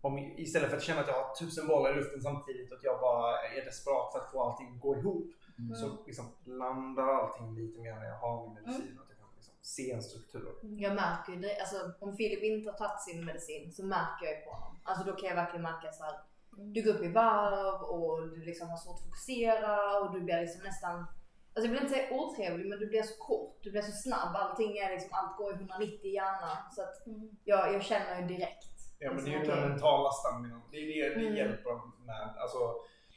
[0.00, 2.84] om, istället för att känna att jag har tusen bollar i luften samtidigt och att
[2.84, 5.26] jag bara är desperat för att få allting att gå ihop.
[5.58, 5.74] Mm.
[5.74, 8.98] Så liksom landar allting lite mer när jag har min medicin.
[9.02, 10.52] Att jag kan liksom se en struktur.
[10.62, 14.34] Jag märker ju det, alltså om Filip inte har tagit sin medicin så märker jag
[14.36, 14.80] ju på honom.
[14.84, 16.14] Alltså då kan jag verkligen märka så här.
[16.56, 20.40] Du går upp i varv och du liksom har svårt att fokusera och du blir
[20.40, 21.06] liksom nästan
[21.54, 24.36] Alltså jag vill inte säga otrevlig men du blir så kort, du blir så snabb.
[24.36, 26.56] Allting är liksom, allt går i 190 i hjärnan.
[26.74, 27.30] Så att Mm.
[27.44, 28.79] jag, jag känner ju direkt.
[29.02, 30.62] Ja men det är ju Liksom, den mentala staminan.
[30.70, 31.36] Det det det Mm.
[31.36, 31.74] hjälper
[32.06, 32.34] med.
[32.38, 32.58] Alltså,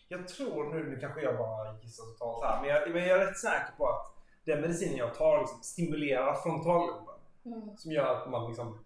[0.07, 3.25] jag tror nu, nu kanske jag bara gissar totalt här, men jag, men jag är
[3.27, 4.05] rätt säker på att
[4.45, 7.15] den medicinen jag tar liksom stimulerar frontalloben.
[7.45, 7.77] Mm.
[7.77, 8.85] Som gör att man liksom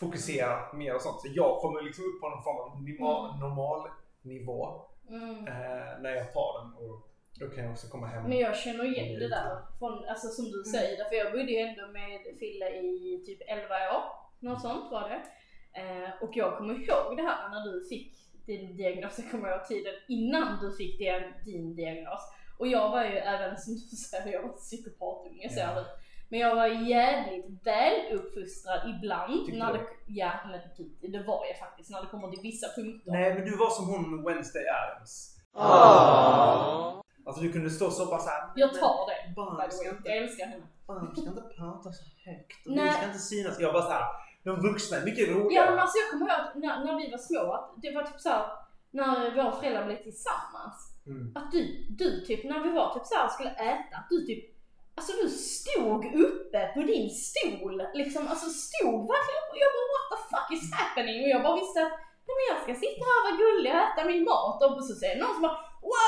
[0.00, 1.20] fokuserar mer och sånt.
[1.20, 3.40] Så jag kommer liksom upp på någon form av nima- Mm.
[3.40, 3.88] normal
[4.22, 5.38] nivå Mm.
[5.46, 6.74] eh, när jag tar den.
[6.74, 7.08] Och
[7.40, 8.22] då kan jag också komma hem.
[8.22, 11.58] Men jag känner igen det där från, alltså som du säger, för jag bodde ju
[11.58, 14.02] ändå med Fille i typ 11 år.
[14.40, 15.22] Något sånt var det.
[15.76, 18.12] Eh, och jag kommer ihåg det här när du fick
[18.46, 22.20] din diagnos, jag kommer ihåg tiden innan du fick din, din diagnos.
[22.58, 25.84] Och jag var ju även som du säger, jag var psykopatunge ser Ja.
[26.28, 29.46] Men jag var jävligt väl uppfostrad ibland.
[29.46, 32.66] Tyckte när det, ja, men typ, det var jag faktiskt när det kommer till vissa
[32.76, 33.12] punkter.
[33.12, 35.36] Nej men du var som hon Wednesday Adams.
[37.26, 38.42] Alltså du kunde stå så bara såhär.
[38.56, 39.34] Jag tar det.
[39.36, 40.66] Barn ska inte Jag älskar henne.
[40.86, 42.92] Barn ska inte prata så högt och Nej.
[42.92, 43.60] ska inte synas.
[43.60, 44.04] Jag bara såhär,
[44.46, 45.64] de vuxna är mycket roligare.
[45.64, 48.02] Ja men alltså jag kommer ihåg att när, när vi var små, att det var
[48.02, 48.44] typ såhär
[48.98, 50.76] när våra föräldrar blev tillsammans.
[51.12, 51.26] Mm.
[51.38, 51.60] Att du,
[52.00, 54.42] du typ när vi var typ såhär skulle äta, att du typ
[54.98, 59.88] Alltså du stod uppe på din stol, liksom, alltså stod verkligen upp och jag bara
[59.92, 61.18] what the fuck is happening?
[61.24, 63.82] Och jag bara visste att nej men jag ska sitta här och vara gullig och
[63.86, 65.58] äta min mat och så säger någon som bara
[65.90, 66.06] wow!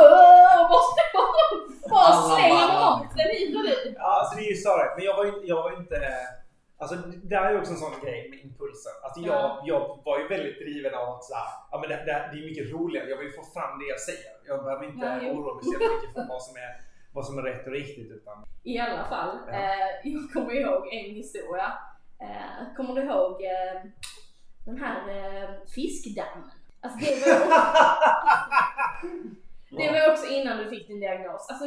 [0.60, 1.30] Och bara står
[1.84, 3.94] och bara slänger maten hit och dit.
[4.02, 4.86] Ja, alltså det är ju större.
[4.96, 5.96] Men jag var ju jag var inte...
[6.80, 8.92] Alltså det där är också en sån grej med impulsen.
[9.04, 9.62] Alltså jag, Ja.
[9.64, 12.44] jag var ju väldigt driven av att så här, ja men det, det, det är
[12.50, 13.08] mycket roligare.
[13.10, 14.32] Jag vill få fram det jag säger.
[14.46, 16.70] Jag behöver inte Ja, oroa mig så mycket för vad som är,
[17.12, 18.10] vad som är rätt och riktigt.
[18.10, 19.52] Utan, I alla fall, Ja.
[19.52, 21.72] eh, jag kommer ihåg en historia.
[22.20, 23.82] Eh, kommer du ihåg eh,
[24.66, 26.50] den här eh, fiskdammen?
[26.82, 27.36] Alltså det var,
[29.78, 31.46] det var också innan du fick din diagnos.
[31.50, 31.66] Alltså,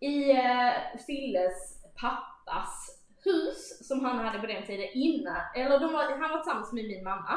[0.00, 0.72] I eh,
[1.06, 6.72] Filles pappas hus som han hade på den tiden innan, eller var, han var tillsammans
[6.72, 7.34] med min mamma.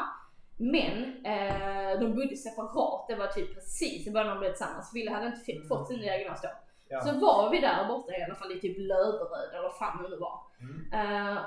[0.58, 4.90] Men eh, de bodde separat, det var typ precis i början när de blev tillsammans.
[4.92, 6.48] Fille hade inte f- fått sin diagnos då.
[6.88, 7.00] ja.
[7.00, 10.08] Så var vi där borta i alla fall i typ Löberöd eller vad fan det
[10.08, 10.40] nu var.
[10.60, 11.32] Mm.
[11.36, 11.38] Eh,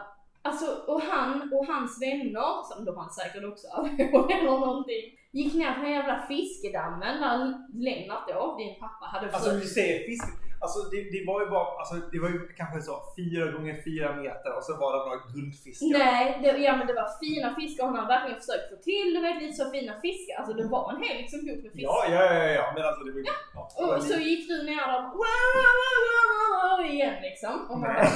[0.42, 5.54] alltså, och han och hans vänner, som de hade säkert också ADHD eller någonting, gick
[5.54, 7.38] ner på den jävla fiskedammen där
[7.74, 10.26] Lennart då, din pappa, hade Alltså du säger fisk.
[10.64, 14.08] Alltså det, det var ju bara, alltså det var ju kanske så fyra gånger fyra
[14.22, 16.00] meter och så var det några guldfiskar.
[16.00, 19.20] Nej, det, ja men det var fina fiskar han har verkligen försökt få till du
[19.26, 20.36] vet lite så fina fiskar.
[20.40, 21.90] Alltså det var en hel liksom hop med fiskar.
[21.94, 23.26] Ja, ja, ja, ja, men alltså det var ju...
[23.56, 26.28] Ja, det var Och så lite- gick du ner där wow, wow, wow,
[26.58, 27.56] wow, igen liksom.
[27.70, 28.08] Och man bara,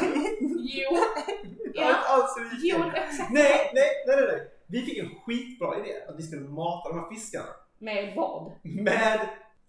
[0.80, 0.90] jo,
[1.74, 3.32] Det var inte alls så det gick jo, exakt.
[3.32, 4.42] Nej, nej, nej, nej, nej.
[4.68, 7.46] Vi fick en skitbra idé att vi skulle mata de här fiskarna.
[7.80, 8.52] Med vad?
[8.64, 9.20] Med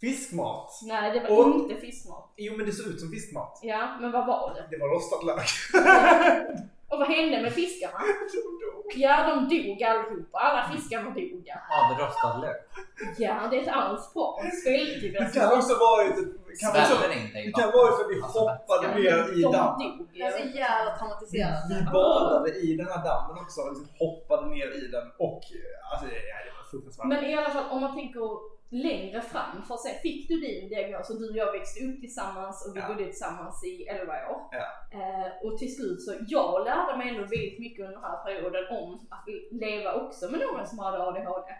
[0.01, 0.71] fiskmat.
[0.83, 2.33] Nej, det var Och- inte fiskmat.
[2.37, 3.59] Jo, men det såg ut som fiskmat.
[3.63, 4.77] Ja, men vad var det?
[4.77, 5.49] Det var rostad lök.
[6.89, 8.01] Och vad hände med fiskarna?
[8.97, 10.39] Ja, de dog allihopa.
[10.39, 11.43] Alla fiskarna dog.
[11.45, 12.57] Ja, Av rostad lök.
[13.19, 14.43] ja det är inte alls bra.
[14.65, 15.13] Svällde typ.
[15.19, 16.17] Det kan också vara ett...
[16.17, 16.95] Det kan också,
[17.59, 19.99] det vara för att vi Alltså, hoppade ner i De dammen.
[19.99, 20.09] dog.
[20.13, 21.57] Jag är så jävla traumatiserad.
[21.69, 25.43] Vi badade i den här dammen också liksom hoppade ner i den och
[25.91, 27.07] alltså det, ja, det var fruktansvärt.
[27.07, 28.21] Men i alla fall om man tänker
[28.73, 32.01] längre fram för att se, fick du din diagnos och du och jag växte upp
[32.01, 32.89] tillsammans och vi Ja.
[32.89, 34.41] bodde tillsammans i 11 år.
[34.51, 34.67] Ja.
[34.99, 38.65] Eh, och till slut så, jag lärde mig ändå väldigt mycket under den här perioden
[38.79, 41.53] om att leva också med någon som hade ADHD.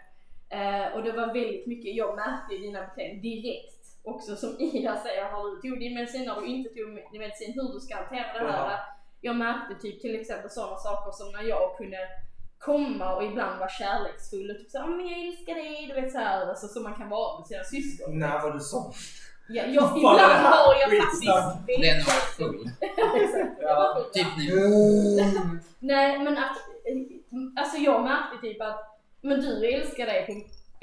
[0.49, 5.23] Eh, och det var väldigt mycket, jag märkte dina beteenden direkt också som Ida säger
[5.23, 8.33] när du tog din medicin, när du inte tog din medicin, hur du ska hantera
[8.45, 8.69] det här.
[8.71, 8.77] Ja.
[9.21, 11.97] Jag märkte typ till exempel sådana saker som när jag kunde
[12.61, 16.49] komma och ibland vara kärleksfull och typ såhär men jag älskar dig, du vet såhär
[16.49, 18.19] alltså, som man kan vara med sina syskon.
[18.19, 18.93] När var du sån?
[19.49, 21.23] Ja, jag, Fan, ibland har jag faktiskt
[21.67, 22.05] Det är nog
[22.37, 22.69] full.
[23.21, 24.11] Exakt, jag var full.
[24.13, 24.55] Typ nu.
[25.79, 26.57] Nej men att,
[27.59, 30.31] alltså jag märkte typ att, men du älskar dig på,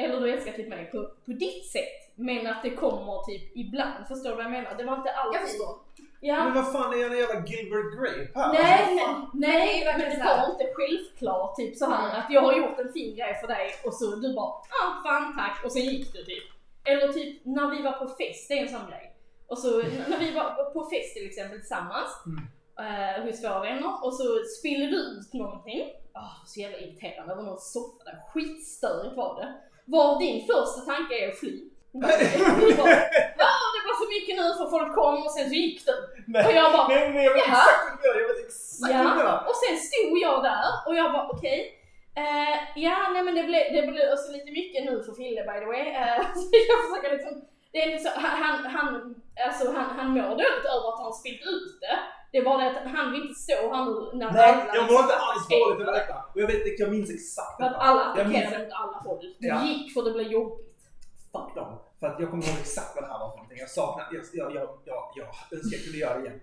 [0.03, 2.15] eller du älskar typ mig på, på ditt sätt.
[2.15, 4.75] Men att det kommer typ ibland, förstår du vad jag menar?
[4.79, 5.41] Det var inte alltid.
[5.41, 5.88] Jag förstår.
[6.21, 6.45] Ja.
[6.45, 8.53] Men vad fan är jag en jävla Gilbert Grape här?
[8.53, 9.31] Nej, Alltså, nej, fan.
[9.35, 12.93] nej, Det men det var inte självklart typ så här att jag har gjort en
[12.93, 16.25] fin grej för dig och så du bara ah fan tack och sen gick du
[16.25, 16.45] typ.
[16.85, 19.15] Eller typ när vi var på fest, det är en sån grej.
[19.47, 19.77] Och så
[20.09, 22.41] när vi var på fest till exempel tillsammans Mm.
[23.17, 24.25] eh, hos våra vänner och så
[24.59, 25.83] spiller du ut någonting.
[26.13, 28.19] Ah, så jävla irriterande över någon soffa där.
[28.33, 29.55] Skitstörigt var det.
[29.85, 31.65] Var din första tanke är att fly.
[31.93, 35.93] Ja det var för mycket nu för folk kom och sen så gick du.
[36.47, 37.63] Och jag bara, nej, nej, jag vet jaha.
[37.63, 38.17] exakt vad.
[38.23, 41.61] Jag vet exakt Ja, och sen stod jag där och jag bara okej.
[42.23, 45.57] Eh, ja, nej men det blev, det blev också lite mycket nu för Fille by
[45.63, 45.85] the way.
[46.41, 47.33] Så jag försöker liksom,
[47.73, 48.89] det är så, han, han,
[49.47, 51.99] alltså, han, han mår dåligt över att han spillt ut det.
[52.33, 54.85] Det är bara det att han vill inte stå här nu när Nej, alla jag
[54.91, 55.61] mår inte alls attackerar.
[55.71, 56.15] dåligt över detta.
[56.33, 57.85] Och jag vet inte, jag minns exakt För att detta.
[57.89, 59.21] alla attackerade mot alla håll.
[59.41, 59.63] Du Ja.
[59.65, 60.68] gick för det blev jobbigt.
[61.33, 61.79] Fuck dem.
[62.01, 63.59] För att jag kommer ihåg exakt vad det här var för någonting.
[63.59, 65.27] Jag saknar, jag, jag, jag, jag,
[65.59, 66.41] önskar jag kunde göra det igen.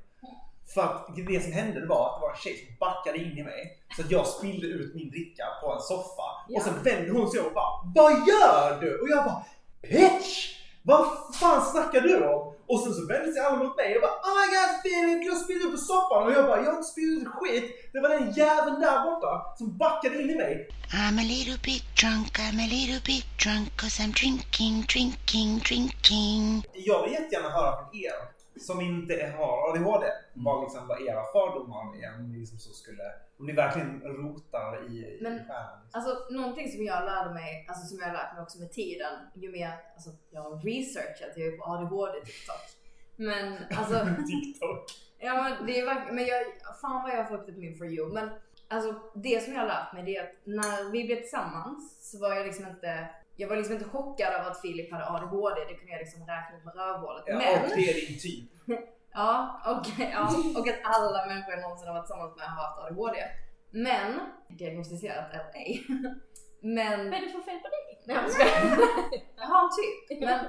[0.73, 3.37] För att det som hände det var att det var en tjej som backade in
[3.37, 3.79] i mig.
[3.95, 6.29] Så att jag spillde ut min dricka på en soffa.
[6.47, 6.57] Ja.
[6.57, 8.99] Och sen vände hon sig om och bara Vad gör du?
[8.99, 9.43] Och jag bara
[9.81, 10.54] Pitch!
[10.87, 11.05] Vad
[11.39, 12.53] fan snackar du om?
[12.67, 15.29] Och sen så vände sig alla mot mig och bara Oh my god Filip, du
[15.31, 16.23] har spillt på soffan!
[16.25, 17.65] Och jag bara Jag har inte spillt skit!
[17.93, 20.69] Det var den jäveln där borta som backade in i mig.
[21.01, 26.43] I'm a little bit drunk, I'm a little bit drunk cause I'm drinking, drinking, drinking.
[26.73, 28.17] Jag vill jättegärna höra från er
[28.59, 30.07] som inte har ADHD.
[30.33, 32.15] Vad, liksom, vad era fördomar är.
[32.19, 33.03] Om ni, liksom så skulle,
[33.39, 35.79] om ni verkligen rotar i, i Men- själen.
[35.91, 39.13] Alltså någonting som jag lärde mig, alltså som jag har lärt mig också med tiden,
[39.33, 42.65] ju mer alltså, jag har researchat, jag är på ADHD TikTok.
[43.15, 43.93] Men alltså,
[44.27, 44.85] TikTok.
[45.19, 46.43] ja men det är verkligen, men jag,
[46.81, 48.13] fan vad jag har fått upp min for you.
[48.13, 48.29] Men
[48.67, 52.19] alltså det som jag har lärt mig det är att när vi blev tillsammans så
[52.19, 55.75] var jag liksom inte, jag var liksom inte chockad över att Filip hade ADHD, det
[55.75, 57.23] kunde jag liksom räkna ut med rövhålet.
[57.27, 58.49] Ja, Men, Och det är din typ.
[59.17, 60.23] Ja, och, ja,
[60.59, 63.17] och att alla människor jag någonsin har varit tillsammans med har haft ADHD.
[63.71, 64.19] Men,
[64.49, 65.83] diagnostiserat eller ej.
[66.61, 67.83] Men, Vad är det för fel på dig?
[68.07, 68.47] Nej, jag
[69.35, 70.19] jag har en typ.
[70.21, 70.39] Men,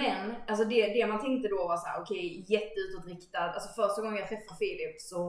[0.00, 3.38] men alltså det, det man tänkte då var så här: okej jätteutåtriktad.
[3.38, 5.22] Alltså första gången jag träffade Filip så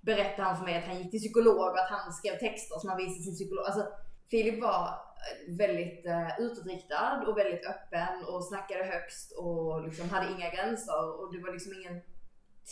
[0.00, 2.88] berättade han för mig att han gick till psykolog och att han skrev texter som
[2.88, 3.64] han visade sin psykolog.
[3.64, 3.86] Alltså
[4.30, 5.07] Filip var
[5.48, 11.32] väldigt uh, utåtriktad och väldigt öppen och snackade högst och liksom hade inga gränser och
[11.32, 12.00] det var liksom ingen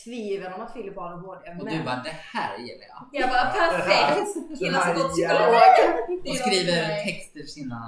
[0.03, 1.49] tvivel om att Filip har ADHD.
[1.59, 3.21] Och men- du bara, det här gillar jag.
[3.21, 4.59] jag bara perfekt!
[4.59, 5.55] Killar som gått psykolog.
[6.29, 7.79] Och skriver texter sina...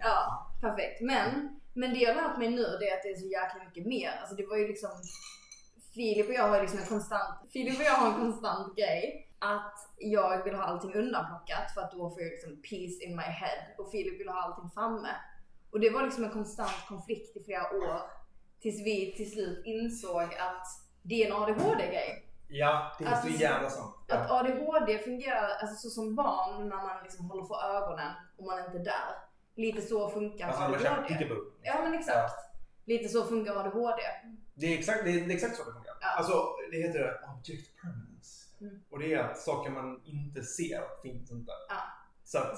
[0.00, 1.00] Ja, perfekt.
[1.00, 3.64] Men, men det jag har lärt mig nu det är att det är så jäkla
[3.64, 4.10] mycket mer.
[4.20, 4.90] Alltså det var ju liksom
[5.94, 9.74] Filip och jag har liksom en konstant, Filip och jag har en konstant grej att
[9.98, 13.62] jag vill ha allting undanplockat för att då får jag liksom peace in my head
[13.78, 15.08] och Filip vill ha allting framme.
[15.70, 18.00] Och det var liksom en konstant konflikt i flera år
[18.60, 20.66] tills vi till slut insåg att
[21.02, 22.30] det är en ADHD-grej.
[22.48, 23.94] Ja, det är så jävla sant.
[24.08, 24.40] Att Ja.
[24.40, 28.66] ADHD fungerar alltså så som barn när man liksom håller för ögonen och man är
[28.66, 29.10] inte där.
[29.56, 31.08] Lite så funkar Alltså ADHD.
[31.08, 31.44] Pickaboo.
[31.62, 32.34] Ja men exakt.
[32.84, 34.02] Lite så funkar ADHD.
[34.54, 35.92] Det är exakt, det är, det är exakt så det funkar.
[36.00, 36.08] Ja.
[36.18, 38.13] Alltså, det heter object permanence.
[38.64, 38.80] Mm.
[38.90, 41.52] Och det är att saker man inte ser finns inte.
[41.68, 41.76] Ja.
[42.24, 42.56] Så att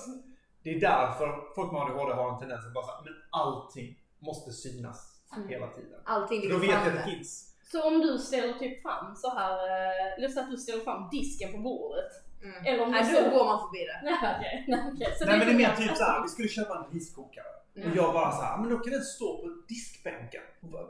[0.62, 4.52] det är därför folk med ADHD har en tendens att bara säga men allting måste
[4.52, 5.48] synas Mm.
[5.48, 6.00] hela tiden.
[6.04, 7.54] Allting För då vet jag att det finns.
[7.72, 11.08] Så om du ställer typ fram så här, eh, låt säga att du ställer fram
[11.10, 12.12] disken på bordet.
[12.42, 12.66] Mm.
[12.66, 13.22] Eller om du Nej, så...
[13.22, 14.00] då går man förbi det.
[14.10, 15.14] Nej okej, nej okej.
[15.18, 17.52] Så Nej men det är mer typ såhär, vi skulle köpa en riskokare.
[17.76, 17.90] Mm.
[17.90, 20.42] Och jag bara såhär, men då kan den stå på diskbänken.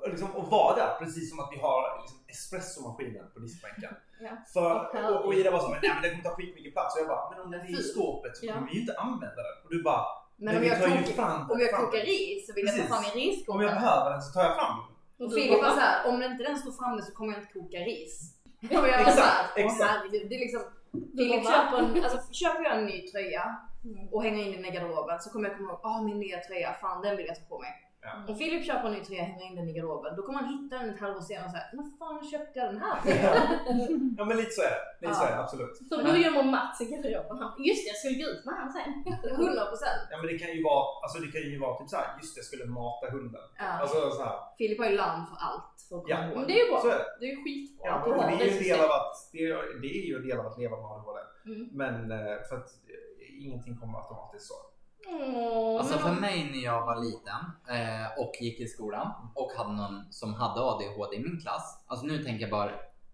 [0.02, 3.92] Och, liksom, och vara där precis som att vi har liksom, espressomaskinen på diskbänken.
[4.20, 4.30] Ja.
[4.54, 4.70] För,
[5.14, 6.94] Och och, Ida var så, men nej men det kommer ta skitmycket plats.
[6.94, 8.54] Och jag bara, men om den är i skåpet så Ja.
[8.54, 9.56] kommer vi ju inte använda den.
[9.64, 10.04] Och du bara,
[10.36, 12.06] Men om vi jag, kokar, fram om jag kokar den.
[12.06, 12.92] ris så vill jag ta Precis.
[12.94, 15.26] fram min Om jag behöver den så tar jag fram den.
[15.26, 17.78] Och Filip var bara, såhär, om inte den står framme så kommer jag inte koka
[17.78, 18.14] ris.
[18.62, 19.90] Och jag var Exakt, såhär, åh exakt.
[19.90, 20.26] herregud.
[20.30, 20.62] Det är liksom,
[21.16, 23.56] Filip köper, en, alltså, köper jag en ny tröja
[23.86, 24.08] Mm.
[24.12, 26.72] och hänger in den i garderoben så kommer jag komma ihåg, åh min nya tröja,
[26.80, 27.72] fan den vill jag ta på mig.
[28.06, 28.12] Ja.
[28.28, 30.48] Om Filip köper en ny tröja och hänger in den i garderoben, då kommer han
[30.56, 32.96] hitta den ett halvår senare och säga, när fan köpte jag den här?
[34.18, 34.82] Ja men lite så är det.
[35.00, 35.74] Lite så är det, absolut.
[35.90, 37.36] Så då gömmer Mats i garderoben.
[37.68, 38.88] Just det, jag skulle gå ut med han sen.
[39.30, 40.02] 100 procent.
[40.10, 42.38] Ja men det kan ju vara, alltså det kan ju vara typ såhär, just det,
[42.42, 43.46] jag skulle mata hunden.
[43.58, 43.70] Ja.
[43.82, 44.36] Alltså såhär.
[44.58, 45.76] Filip har ju larm för allt.
[45.88, 46.18] För Ja.
[46.36, 46.80] Men det är ju bra.
[46.84, 47.08] Så är det.
[47.20, 49.80] Det är ju skitbra Ja, har det är ju en del av att, det är,
[49.82, 51.20] det är ju en del av att leva med ADHD.
[51.46, 51.68] Mm.
[51.72, 52.70] Men eh, för att
[53.40, 54.54] ingenting kommer automatiskt så.
[55.08, 59.72] Åh, Alltså för mig när jag var liten eh, och gick i skolan och hade
[59.72, 61.84] någon som hade ADHD i min klass.
[61.86, 62.70] Alltså nu tänker jag bara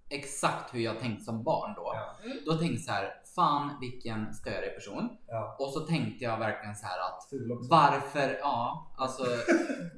[0.08, 1.92] exakt hur jag tänkte som barn då.
[1.94, 2.24] Ja.
[2.24, 2.36] Mm.
[2.46, 5.08] Då tänkte jag så här, fan vilken störig person.
[5.28, 5.56] Ja.
[5.58, 7.28] Och så tänkte jag verkligen så här att
[7.70, 9.24] varför, ja alltså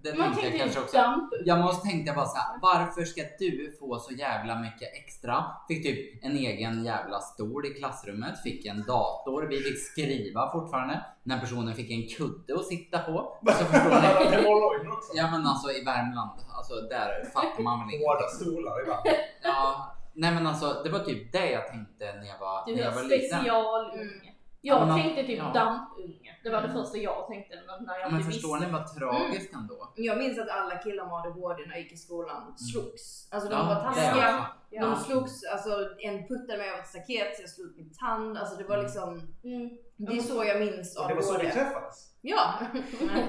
[0.02, 0.96] det Man tänkte jag kanske också.
[1.44, 5.44] Jag måste tänkte jag bara så här, varför ska du få så jävla mycket extra?
[5.68, 11.04] Fick typ en egen jävla stol i klassrummet, fick en dator, vi fick skriva fortfarande.
[11.22, 13.38] Den personen fick en kudde att sitta på.
[13.46, 15.18] Alltså förstår ni?
[15.18, 18.46] Ja men alltså i Värmland, alltså där fattar man väl Hårda ingenting.
[18.46, 19.00] stolar ibland.
[19.42, 22.82] Ja, nej men alltså det var typ det jag tänkte när jag var, Du när
[22.82, 23.38] jag var liten.
[23.38, 24.30] specialunge.
[24.66, 25.50] Jag Ja, tänkte typ ja.
[25.54, 26.30] dampunge.
[26.42, 26.82] Det var det Mm.
[26.82, 28.66] första jag tänkte när när jag Ja, men förstår visste.
[28.66, 29.92] ni vad tragiskt ändå?
[29.96, 33.28] Jag minns att alla killar med ADHD när jag gick i skolan slogs.
[33.32, 34.46] Alltså de Ja, var taskiga.
[34.70, 34.86] Ja.
[34.86, 38.38] De slogs, alltså en puttade mig över ett staket så jag slog ut min tand.
[38.38, 39.08] Alltså det var liksom,
[39.44, 39.70] Mm.
[39.96, 41.52] det är så jag minns Och det var så vi ADHD.
[41.52, 42.10] träffades.
[42.20, 42.54] Ja.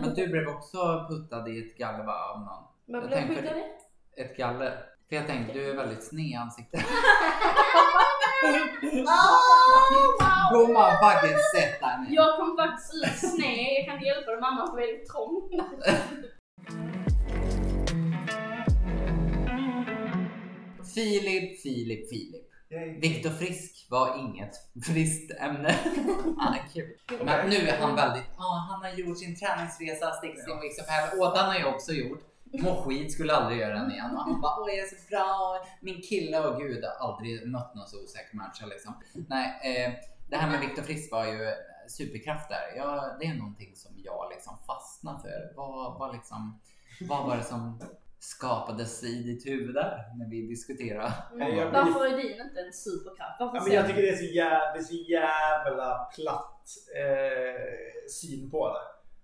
[0.02, 2.64] Men du blev också puttad i ett galler av någon?
[2.86, 3.64] Vad Jag blev tänkte- puttade?
[4.18, 4.86] Ett galler.
[5.10, 6.82] För jag tänkte du är väldigt sned i ansiktet.
[10.51, 12.16] Gumman fucking sätt där ner.
[12.16, 15.49] Jag kom faktiskt ut sned, jag kan inte hjälpa det, mamma var väldigt trång.
[20.95, 22.45] Filip, Filip, Filip.
[23.01, 24.51] Viktor Frisk var inget
[24.86, 25.70] friskt ämne.
[26.39, 26.97] ah, kul.
[27.26, 30.32] Men nu är han väldigt, ja han har gjort sin träningsresa, stick
[30.82, 31.20] of hell.
[31.20, 32.35] Ådan har ju också gjort.
[32.64, 34.12] Må skit, skulle aldrig göra den igen.
[34.16, 35.66] Och han bara, åh jag är så bra.
[35.82, 38.93] Min kille, och gud, har aldrig mött någon så osäker människa liksom.
[39.30, 39.93] Nej, eh,
[40.30, 41.51] det här med Viktor Frisk var ju
[41.88, 42.58] superkrafter.
[42.78, 45.53] Ja, det är någonting som jag liksom fastnar för.
[45.56, 46.60] Vad, vad, liksom,
[47.10, 47.80] vad var det som
[48.20, 51.14] skapades i ditt huvud där när vi diskuterade?
[51.39, 53.39] Jag- Varför är din inte en superkraft?
[53.39, 58.10] Varför Ja, men jag tycker det är så jävla, det är så jävla platt eh,
[58.12, 58.80] syn på det.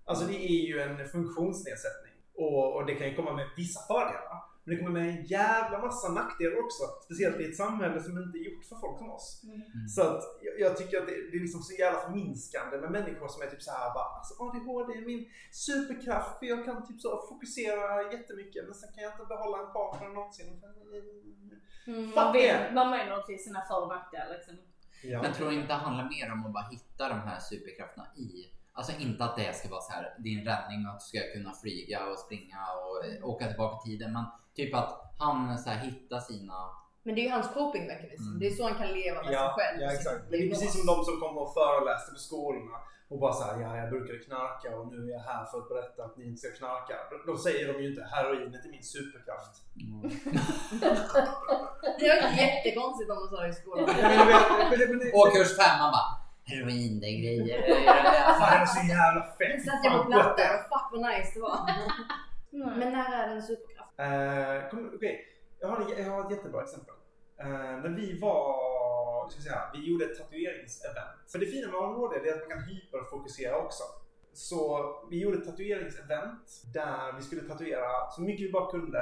[0.06, 2.11] Alltså det är ju en funktionsnedsättning.
[2.36, 4.52] Och, och det kan ju komma med vissa fördelar.
[4.64, 6.84] Men det kommer med en jävla massa nackdelar också.
[7.06, 9.42] Speciellt i ett samhälle som inte är gjort för folk som oss.
[9.44, 9.88] Mm.
[9.96, 13.28] Så att jag, jag tycker att det, det är liksom så jävla förminskande med människor
[13.28, 17.02] som är typ så här bara alltså ADHD är min superkraft för jag kan typ
[17.02, 20.62] så fokusera jättemycket men sen kan jag inte behålla en partner någonsin.
[21.88, 24.56] Mm, man, vet, man menar till sina för och nackdelar liksom.
[25.04, 25.20] Ja.
[25.26, 28.28] Jag tror inte det handlar mer om att bara hitta de här superkrafterna i
[28.74, 31.54] Alltså inte att det ska vara så här din räddning och att du ska kunna
[31.62, 34.14] flyga och springa och eh, åka tillbaka i tiden.
[34.14, 36.54] Men typ att han så här hittar sina
[37.04, 38.28] Men det är ju hans copingmekanism.
[38.28, 38.40] Mm.
[38.40, 39.82] Det är så han kan leva med Ja, sig själv.
[39.82, 40.16] ja exakt.
[40.16, 42.78] det Men det är precis som de som kommer och föreläste på skolorna
[43.12, 46.04] och bara såhär, ja jag brukade knarka och nu är jag här för att berätta
[46.04, 46.96] att ni inte ska knarka.
[47.28, 49.54] Då säger de ju inte heroinet är min superkraft.
[52.00, 53.90] Det var jättekonstigt om de sa det i skolan.
[55.22, 56.10] Årskurs 5 man bara
[56.52, 57.62] heroin det är grejer.
[58.40, 59.66] Fan det är så jävla fett.
[59.66, 61.60] satt jag på plattan och fuck vad nice det var.
[62.52, 62.78] Nej.
[62.80, 63.92] Men när är det en superkraft?
[63.98, 65.26] Eh, kom- okej.
[65.60, 66.96] jag, har, en- jag har ett jättebra exempel.
[67.40, 67.48] Eh,
[67.84, 71.18] när vi var, ska vi säga, vi gjorde ett tatueringsevent.
[71.32, 73.84] För det fina med ADHD är att man kan hyperfokusera också.
[74.34, 79.00] Så vi gjorde ett tatueringsevent där vi skulle tatuera så mycket vi bara kunde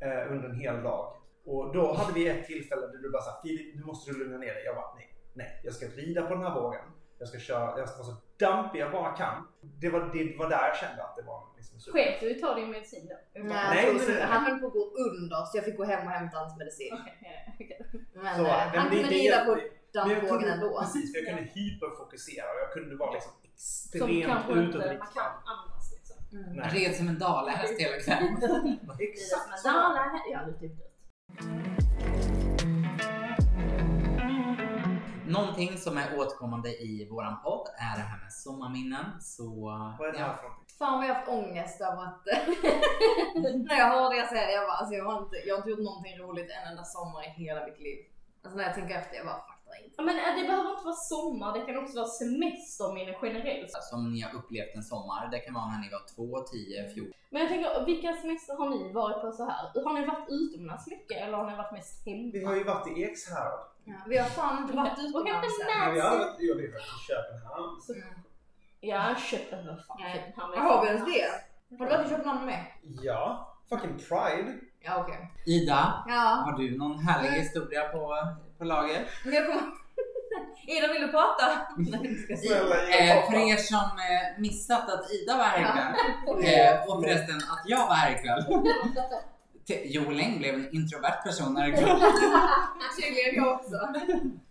[0.00, 1.16] eh, under en hel dag.
[1.46, 4.38] Och då hade vi ett tillfälle där du bara sa Filip, nu måste du lugna
[4.38, 4.64] ner dig.
[4.64, 6.80] Jag bara, nej, nej, jag ska rida på den här vågen.
[7.18, 9.48] Jag ska köra, jag ska vara så dampig jag bara kan.
[9.60, 11.98] Det var, det var där jag kände att det var liksom super.
[11.98, 13.40] Sket du i ta din medicin då?
[13.40, 14.22] Nej, Nej, nej, nej.
[14.22, 16.88] han höll på att gå under så jag fick gå hem och hämta hans medicin.
[16.90, 16.98] Ja,
[17.54, 17.86] okej.
[18.14, 19.58] Men Så, eh, men han det- kunde rida på
[19.94, 20.80] dampvågen kunde, ändå.
[20.80, 24.90] precis, för jag kunde hyperfokusera och jag kunde vara liksom Som extremt utåtriktad.
[24.90, 25.22] liksom.
[26.32, 26.52] Mm.
[26.56, 26.68] Nej.
[26.74, 28.34] Red som en dalahäst hela kvällen.
[28.98, 29.68] Exakt så.
[29.68, 31.83] alla, ja det är typ det.
[35.28, 39.06] Någonting som är återkommande i våran podd är det här med sommarminnen.
[39.20, 39.50] Så
[39.98, 40.76] Vad är det här ja, för någonting?
[40.78, 42.22] Fan vad jag har haft ångest över att...
[43.68, 45.70] när jag hörde jag säga det, jag bara, alltså jag har, inte, jag har inte
[45.70, 47.98] gjort någonting roligt en enda sommar i hela mitt liv.
[48.42, 50.02] Alltså när jag tänker efter, jag bara fattar inte.
[50.08, 53.70] Men äh, det behöver inte vara sommar, det kan också vara semesterminne generellt.
[53.90, 55.28] som ni har upplevt en sommar.
[55.32, 57.12] Det kan vara när ni var 2, 10, 14.
[57.30, 59.84] Men jag tänker, vilka semester har ni varit på så här?
[59.84, 62.30] Har ni varit utomlands mycket eller har ni varit mest hemma?
[62.32, 63.73] Vi har ju varit i Ekshärad.
[63.84, 65.08] Ja, vi har fan inte varit hämta
[65.72, 65.84] än.
[65.84, 66.72] Men vi har varit, i
[67.08, 67.80] Köpenhamn.
[67.88, 68.18] Mm.
[68.80, 69.80] Ja, Köpenhamn.
[69.88, 70.14] fan, Nej.
[70.14, 71.24] Köpenhamn är Har vi ens det?
[71.78, 72.64] Har du varit i Köpenhamn med?
[73.02, 74.54] Ja, fucking Pride.
[74.80, 75.32] Ja okej.
[75.46, 76.14] Ida, Ja.
[76.46, 78.16] har du någon härlig historia på,
[78.58, 79.08] på lager?
[79.24, 79.62] Men jag kommer...
[80.66, 81.46] Ida vill du prata?
[81.76, 85.94] Nej, jag ska Eh, för er som eh, missat att Ida var här ikväll.
[86.44, 88.44] Eh, och förresten att jag var här ikväll.
[89.68, 92.00] Joel Eng blev en introvert person här ikväll.
[93.00, 93.76] Tydligen jag också.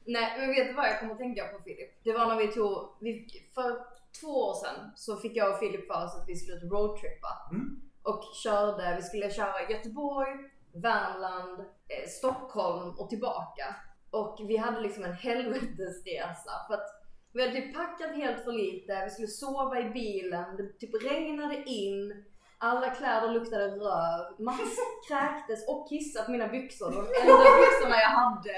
[0.05, 2.03] Nej men vet du vad jag kommer att tänka på Filip?
[2.03, 3.78] Det var när vi tog, vi, för
[4.22, 7.30] två år sedan så fick jag och Filip för oss att vi skulle roadtrippa.
[7.51, 7.82] Mm.
[8.03, 10.30] Och körde, vi skulle köra Göteborg,
[10.74, 13.76] Värmland, eh, Stockholm och tillbaka.
[14.09, 17.03] Och vi hade liksom en helvetesresa för att
[17.34, 21.64] vi hade typ packat helt för lite, vi skulle sova i bilen, det typ regnade
[21.66, 22.26] in,
[22.58, 24.78] alla kläder luktade röv, Mats
[25.08, 28.56] kräktes och kissade på mina byxor, de enda byxorna jag hade.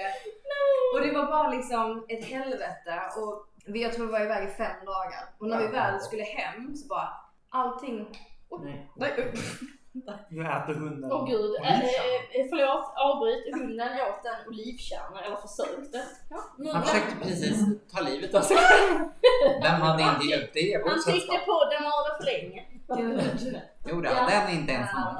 [0.93, 3.01] Och det var bara liksom ett helvete.
[3.17, 5.23] Och vi, jag tror vi var iväg i fem dagar.
[5.39, 7.09] Och när vi väl skulle hem så bara
[7.49, 8.07] allting...
[8.63, 8.91] Nej.
[8.95, 9.33] Nej,
[10.29, 11.11] Nu äter hunden.
[11.11, 11.79] Åh gud, eh,
[12.37, 13.43] eh, förlåt, avbryt.
[13.55, 15.97] Hunden åt en olivkärna, eller försökte.
[16.29, 17.57] Ja, nu Han försökte precis
[17.93, 18.57] ta livet av sig.
[19.63, 21.45] Vem hade inte gjort det Han tyckte sällskap?
[21.51, 22.61] podden varade för länge.
[22.97, 23.61] Gud.
[23.89, 25.15] Jo den är inte ens någon.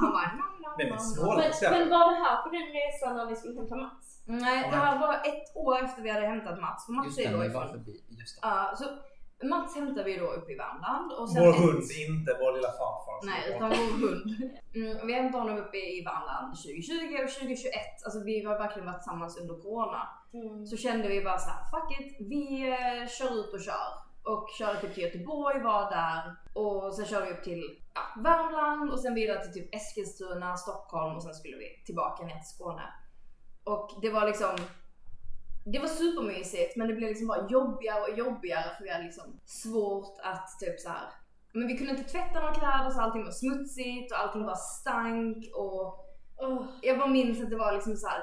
[0.00, 0.30] Han bara
[0.78, 1.36] Den är snål.
[1.36, 1.44] nom.
[1.62, 4.06] Men, men var det här på den resan när ni skulle hämta Mats?
[4.26, 6.86] Nej, det här var ett år efter vi hade hämtat Mats.
[6.86, 7.70] För Mats Just är det, då vi var ifrån.
[7.70, 7.94] förbi.
[8.20, 8.48] Just det.
[8.48, 8.84] Ja, så
[9.42, 11.12] Mats hämtade vi då uppe i Värmland.
[11.12, 13.18] Och sen Vår ett- hund, inte vår lilla farfar.
[13.30, 14.50] Nej, utan vår hund.
[14.74, 17.72] Mm, vi hämtade honom uppe i Värmland 2020 och 2021.
[18.04, 20.02] Alltså vi har verkligen varit tillsammans under corona.
[20.70, 23.88] Så kände vi bara så här, fuck it, vi eh, kör ut och kör.
[24.24, 26.22] Och körde typ till Göteborg, var där.
[26.62, 27.62] Och sen körde vi upp till
[27.94, 32.34] ja, Värmland och sen vidare till typ Eskilstuna, Stockholm och sen skulle vi tillbaka ner
[32.34, 32.82] till Skåne.
[33.64, 34.50] Och det var liksom
[35.64, 39.40] det var supermysigt men det blev liksom bara jobbigare och jobbigare för vi hade liksom
[39.44, 41.08] svårt att typ så här.
[41.52, 45.50] Men vi kunde inte tvätta några kläder så allting var smutsigt och allting bara stank
[45.54, 45.98] och
[46.36, 48.20] Åh, jag bara minns att det var liksom så här.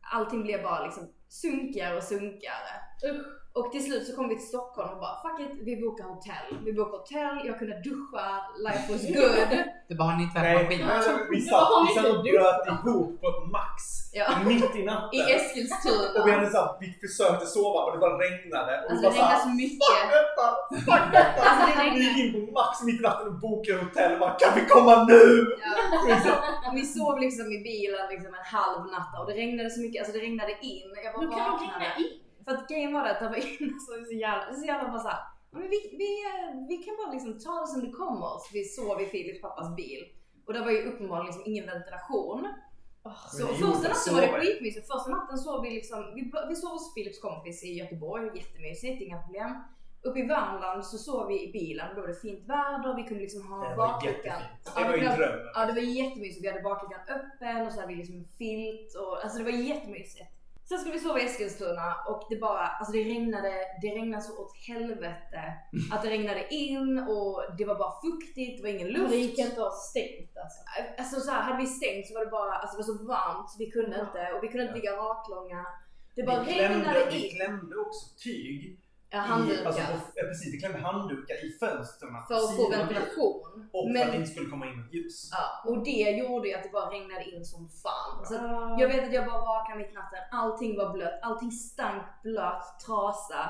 [0.00, 2.72] allting blev bara liksom sunkigare och sunkigare.
[3.10, 3.26] usch.
[3.58, 6.48] Och till slut så kom vi till Stockholm och bara fuck it, vi bokar hotell.
[6.66, 8.24] Vi bokar hotell, jag kunde duscha,
[8.66, 9.50] life was good.
[9.88, 10.80] Det bara har ni tvättmaskin?
[11.30, 13.76] vi satt, vi och bröt ihop på ett max.
[14.18, 14.26] Ja.
[14.46, 15.20] Mitt i I natten.
[15.36, 16.16] Eskilstuna.
[16.16, 18.72] Och vi hade så här, vi försökte sova och det bara regnade.
[18.84, 19.92] Och Alltså vi det regnade så mycket.
[19.92, 20.46] Fuck detta!
[20.88, 21.40] Fuck detta!
[21.48, 24.34] Alltså det Vi gick in på max mitt i natten och bokade hotell och bara
[24.42, 25.24] Kan vi komma nu?
[25.64, 25.72] Ja.
[26.78, 30.12] Vi sov liksom i bilen liksom en halv natt och det regnade så mycket, alltså
[30.16, 30.88] det regnade in.
[31.04, 31.84] Jag bara Nu kan de vaknade.
[31.84, 32.25] hänga in.
[32.46, 34.98] För att grejen var det att det var inne så, så jävla, så jävla bara
[35.06, 35.18] såhär,
[35.50, 36.10] men vi, vi,
[36.68, 38.30] vi kan bara liksom ta det som det kommer.
[38.42, 40.02] Så vi sov i Filips pappas bil.
[40.46, 42.48] Och det var ju uppenbarligen liksom ingen ventilation.
[43.32, 44.86] Så Men det första natten så var det skitmysigt.
[44.92, 49.22] Första natten sov vi liksom, vi, vi sov hos Filips kompis i Göteborg, jättemysigt, inga
[49.22, 49.50] problem.
[50.02, 53.22] Uppe i Värmland så sov vi i bilen, då var det fint väder, vi kunde
[53.22, 54.40] liksom ha bakluckan.
[54.74, 55.46] Ja, Det var ju var- drömmen.
[55.54, 58.94] Ja det var jättemysigt, vi hade bakluckan öppen och så hade vi liksom en filt
[58.94, 60.30] och alltså det var jättemysigt.
[60.68, 63.52] Sen skulle vi sova i Eskilstuna och det bara, alltså det regnade,
[63.82, 65.42] det regnade så åt helvete.
[65.92, 69.10] Att det regnade in och det var bara fuktigt, det var ingen luft.
[69.10, 70.60] Det gick inte att ha stängt alltså.
[70.98, 73.50] Alltså så här, hade vi stängt så var det bara, alltså det var så varmt
[73.50, 75.66] så vi kunde inte och vi kunde inte ligga raklånga.
[76.14, 77.36] Det bara vi, klämde, regnade vi in.
[77.36, 78.80] klämde också tyg.
[79.10, 79.64] Ja, I, handdukar.
[79.66, 82.10] alltså, på, ja, precis, vi klämde handdukar i fönstren.
[82.28, 83.68] för att få ventilation.
[83.72, 85.30] Och för Men- att det inte skulle komma in ljus.
[85.32, 85.90] Ja, och det
[86.20, 88.26] gjorde ju att det bara regnade in som fan.
[88.26, 88.76] Så att Ah.
[88.80, 92.62] jag vet att jag bara vaknade mitt i natten, allting var blött, allting stank blöt
[92.86, 93.40] trasa.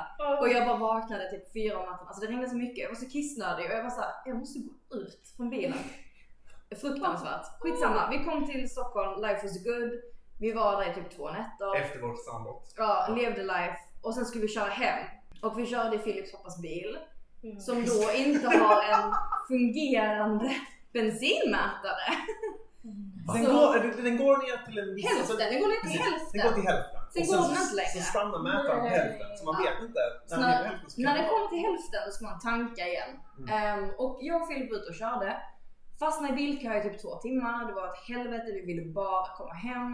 [0.41, 2.07] Och jag bara vaknade typ fyra om natten.
[2.07, 4.59] Alltså det regnade så mycket, jag var så kissnödig och jag var såhär, jag måste
[4.59, 5.79] gå ut från bilen.
[6.81, 7.47] Fruktansvärt.
[7.61, 9.91] Skitsamma, vi kom till Stockholm, life was good.
[10.41, 11.77] Vi var där i typ två nätter.
[11.77, 12.75] Efter vårt sambrott.
[12.77, 13.77] Ja, levde life.
[14.03, 15.07] Och sen skulle vi köra hem.
[15.43, 16.99] Och vi körde i Philips pappas bil.
[17.43, 17.61] Mm.
[17.61, 19.15] Som då inte har en
[19.49, 20.51] fungerande
[20.93, 22.07] bensinmätare.
[23.35, 25.07] Den, Så- går, den, den går ner till en viss...
[25.13, 26.31] Hälften, den går ner till hälften.
[26.33, 27.01] Den går till hälften.
[27.13, 27.97] Sen Och går den så, inte längre.
[28.05, 29.29] Så stannar mätaren på hälften.
[29.39, 29.63] Så man Ja.
[29.71, 30.03] vet inte.
[30.31, 32.39] Så När den när, hälften så när det det kommer till hälften då ska man
[32.51, 33.13] tanka igen.
[33.39, 33.49] Mm.
[33.57, 35.31] Ehm, och jag och Filip ute och körde.
[36.01, 37.59] Fastnade i bilkö i typ två timmar.
[37.69, 38.49] Det var ett helvete.
[38.59, 39.91] Vi ville bara komma hem.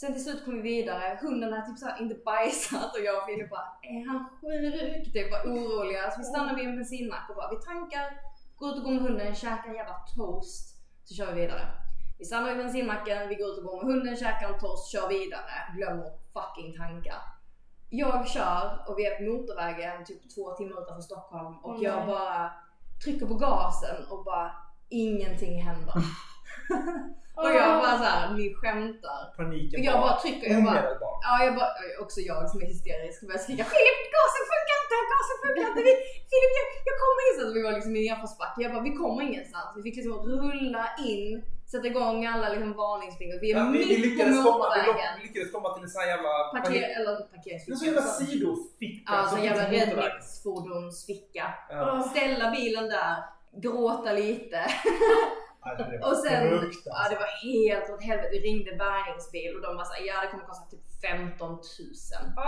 [0.00, 1.18] Sen till slut kom vi vidare.
[1.22, 5.12] Hunden hade typ såhär inte bajsat och jag och Filip bara Är han sjuk?
[5.12, 6.10] Typ var oroliga.
[6.10, 8.06] Så vi stannade vid en bensinmack och bara vi tankar,
[8.56, 10.76] går ut och går med hunden, käkar en jävla toast.
[11.04, 11.64] Så kör vi vidare.
[12.18, 15.08] Vi stannar vid bensinmacken, vi går ut och går med hunden, käkar en toast, kör
[15.08, 15.54] vidare.
[15.76, 17.14] Glömmer fucking tanka.
[17.90, 22.06] Jag kör och vi är på motorvägen typ två timmar utanför Stockholm och Åh, jag
[22.06, 22.52] bara
[23.04, 24.52] trycker på gasen och bara
[24.88, 25.94] ingenting händer.
[27.42, 29.20] och jag bara såhär, ni skämtar.
[29.36, 30.82] Paniken Jag bara trycker, jag bara,
[31.26, 31.70] ja jag bara,
[32.04, 35.92] också jag som är hysterisk, börjar skrika Filip gasen funkar inte, gasen funkar inte, vi,
[36.30, 37.50] Filip jag, jag kommer ingenstans.
[37.56, 39.68] Vi var liksom i en nedförsbacke, jag bara vi kommer ingenstans.
[39.76, 41.26] Vi fick liksom rulla in,
[41.72, 43.38] sätta igång alla liksom varningsfingrar.
[43.44, 45.12] Vi är Ja, vi, vi, mitt på lyckades komma, vi, motorvägen.
[45.18, 46.32] vi lyckades komma till en sån här jävla...
[46.54, 47.76] Parker, eller En parkeringsficka.
[47.78, 49.12] sån jävla sidoficka.
[49.14, 51.44] Ja, sån jävla räddningsfordonsficka.
[51.70, 52.02] Ja.
[52.10, 53.16] Ställa bilen där,
[53.64, 54.60] gråta lite.
[55.64, 57.10] Ja, det var Och sen, ja fruktansvärt.
[57.10, 58.28] det var helt åt helvete.
[58.32, 61.60] Vi ringde bärgningsbil och de bara såhär, ja det kommer kosta typ 15 000.
[62.36, 62.46] Va?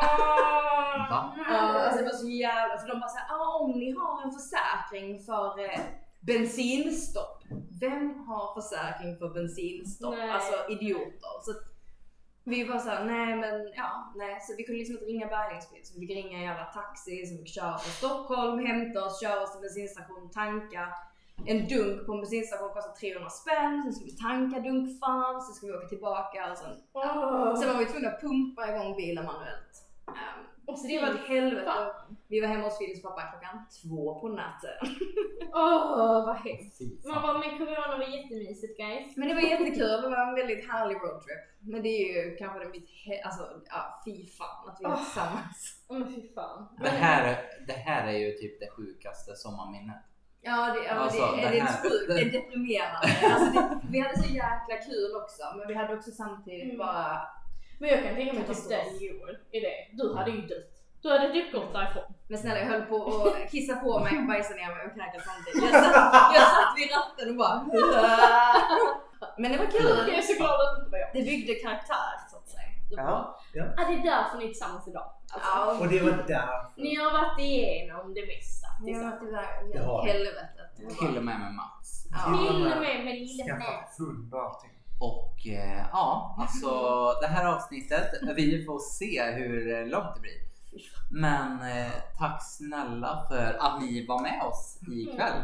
[1.49, 4.33] Ja, alltså det var så jävla, för de bara såhär, ah, om ni har en
[4.39, 5.81] försäkring för eh,
[6.21, 7.39] bensinstopp.
[7.81, 10.15] Vem har försäkring för bensinstopp?
[10.19, 10.31] Nej.
[10.31, 11.33] Alltså idioter.
[11.45, 11.63] Så att
[12.45, 14.39] vi var såhär, nej men ja, nej.
[14.41, 15.81] Så vi kunde liksom inte ringa bärgningsbil.
[15.85, 19.43] Så vi fick ringa en jävla taxi som fick köra från Stockholm, hämta oss, köra
[19.43, 20.89] oss till bensinstation, tanka.
[21.47, 25.73] En dunk på en bensinstation kostar 300 spänn, sen skulle vi tanka dunkfan, sen skulle
[25.73, 27.57] vi åka tillbaka och sen Åh.
[27.57, 29.75] Sen var vi tvungna att pumpa igång bilen manuellt.
[30.07, 30.15] Um,
[30.67, 31.73] Åh, så det var ett helvete.
[32.29, 34.79] Vi var hemma hos Filips pappa klockan två på natten.
[35.55, 36.81] Åh vad hemskt.
[37.05, 39.17] Man bara, men corona var jättemysigt guys.
[39.17, 41.43] Men det var jättekul, det var en väldigt härlig roadtrip.
[41.61, 42.89] Men det är ju kanske det mitt,
[43.25, 45.85] alltså ja, fy fan att vi är tillsammans.
[45.89, 46.69] Åh men fy fan.
[46.81, 50.03] Det här, det här är ju typ det sjukaste sommarminnet.
[50.45, 53.09] Ja, det, ja Alltså, det, det är det är sjukt, det är deprimerande.
[53.35, 56.79] Alltså, det, vi hade så jäkla kul också, men vi hade också samtidigt Mm.
[56.79, 57.29] bara
[57.81, 59.77] Men jag kan tänka mig typ Joel i det.
[59.93, 60.73] Du hade ju dött.
[61.03, 62.03] Du hade typ gått därifrån.
[62.29, 65.73] Men snälla jag höll på att kissa på mig, bajsa ner mig och kräkas samtidigt.
[65.73, 67.57] Jag satt, jag satt vid ratten och bara
[69.39, 70.15] Men det var Jag kul.
[70.15, 71.09] är så glad att det inte var jag.
[71.13, 72.13] Det byggde karaktär
[72.99, 73.65] att var- Ja, ja.
[73.77, 75.13] Ah, det är därför ni är tillsammans idag.
[75.33, 76.49] Alltså, Ja, Och det var där.
[76.77, 79.73] Ni har varit igenom det mesta tillsammans.
[79.73, 80.11] Det har vi.
[80.11, 80.71] helvetet.
[80.77, 82.07] Det var- Till och med med Mats.
[82.11, 82.39] Ja.
[82.39, 83.97] Till och med med lille Skaffa Mats.
[85.01, 86.71] Och eh, ja, alltså
[87.21, 90.43] det här avsnittet, vi får se hur långt det blir.
[91.11, 95.43] Men eh, tack snälla för att ni var med oss ikväll.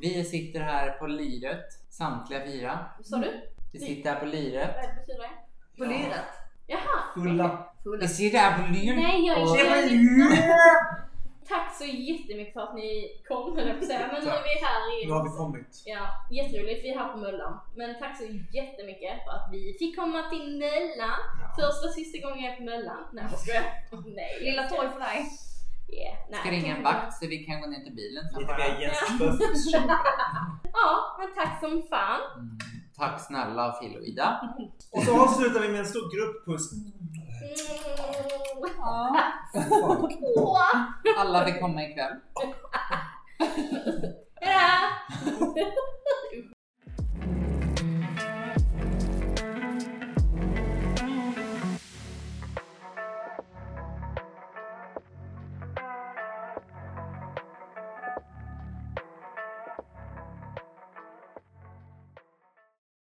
[0.00, 2.78] Vi sitter här på Liret, samtliga fyra.
[3.04, 3.40] Sa du?
[3.72, 4.70] Vi sitter här på Liret.
[4.76, 5.30] Vad betyder det?
[5.78, 6.24] På lyret.
[6.72, 6.98] Jaha.
[7.14, 7.46] Fulla.
[7.82, 8.08] Fulla.
[8.08, 8.96] Sitter här på Liret.
[8.96, 9.90] Nej, jag är
[11.48, 12.88] Tack så jättemycket för att ni
[13.28, 14.06] kom, höll jag på att säga.
[14.12, 15.08] Men nu är vi här igen.
[15.08, 15.82] Nu har vi kommit.
[15.84, 16.04] Ja,
[16.38, 16.84] jätteroligt.
[16.84, 17.60] Vi är här på Möllan.
[17.76, 18.24] Men tack så
[18.58, 21.20] jättemycket för att vi fick komma till Möllan.
[21.58, 23.02] Första och sista gången jag är på Möllan.
[23.12, 23.64] Nej, jag skojar.
[24.20, 24.32] Nej.
[24.46, 25.18] Lilla torg för dig.
[25.98, 26.16] Yeah.
[26.30, 28.98] Nej, Ska ringa en vakt så vi kan gå ner till bilen Lite mer Jens.
[30.72, 32.20] Ja, men tack som fan.
[32.36, 32.58] Mm,
[33.00, 34.40] tack snälla Phil och Ida.
[34.92, 36.70] Och så avslutar vi med en stor grupppuss.
[41.16, 42.12] Alla fick komma ikväll.
[44.40, 44.94] Hejdå!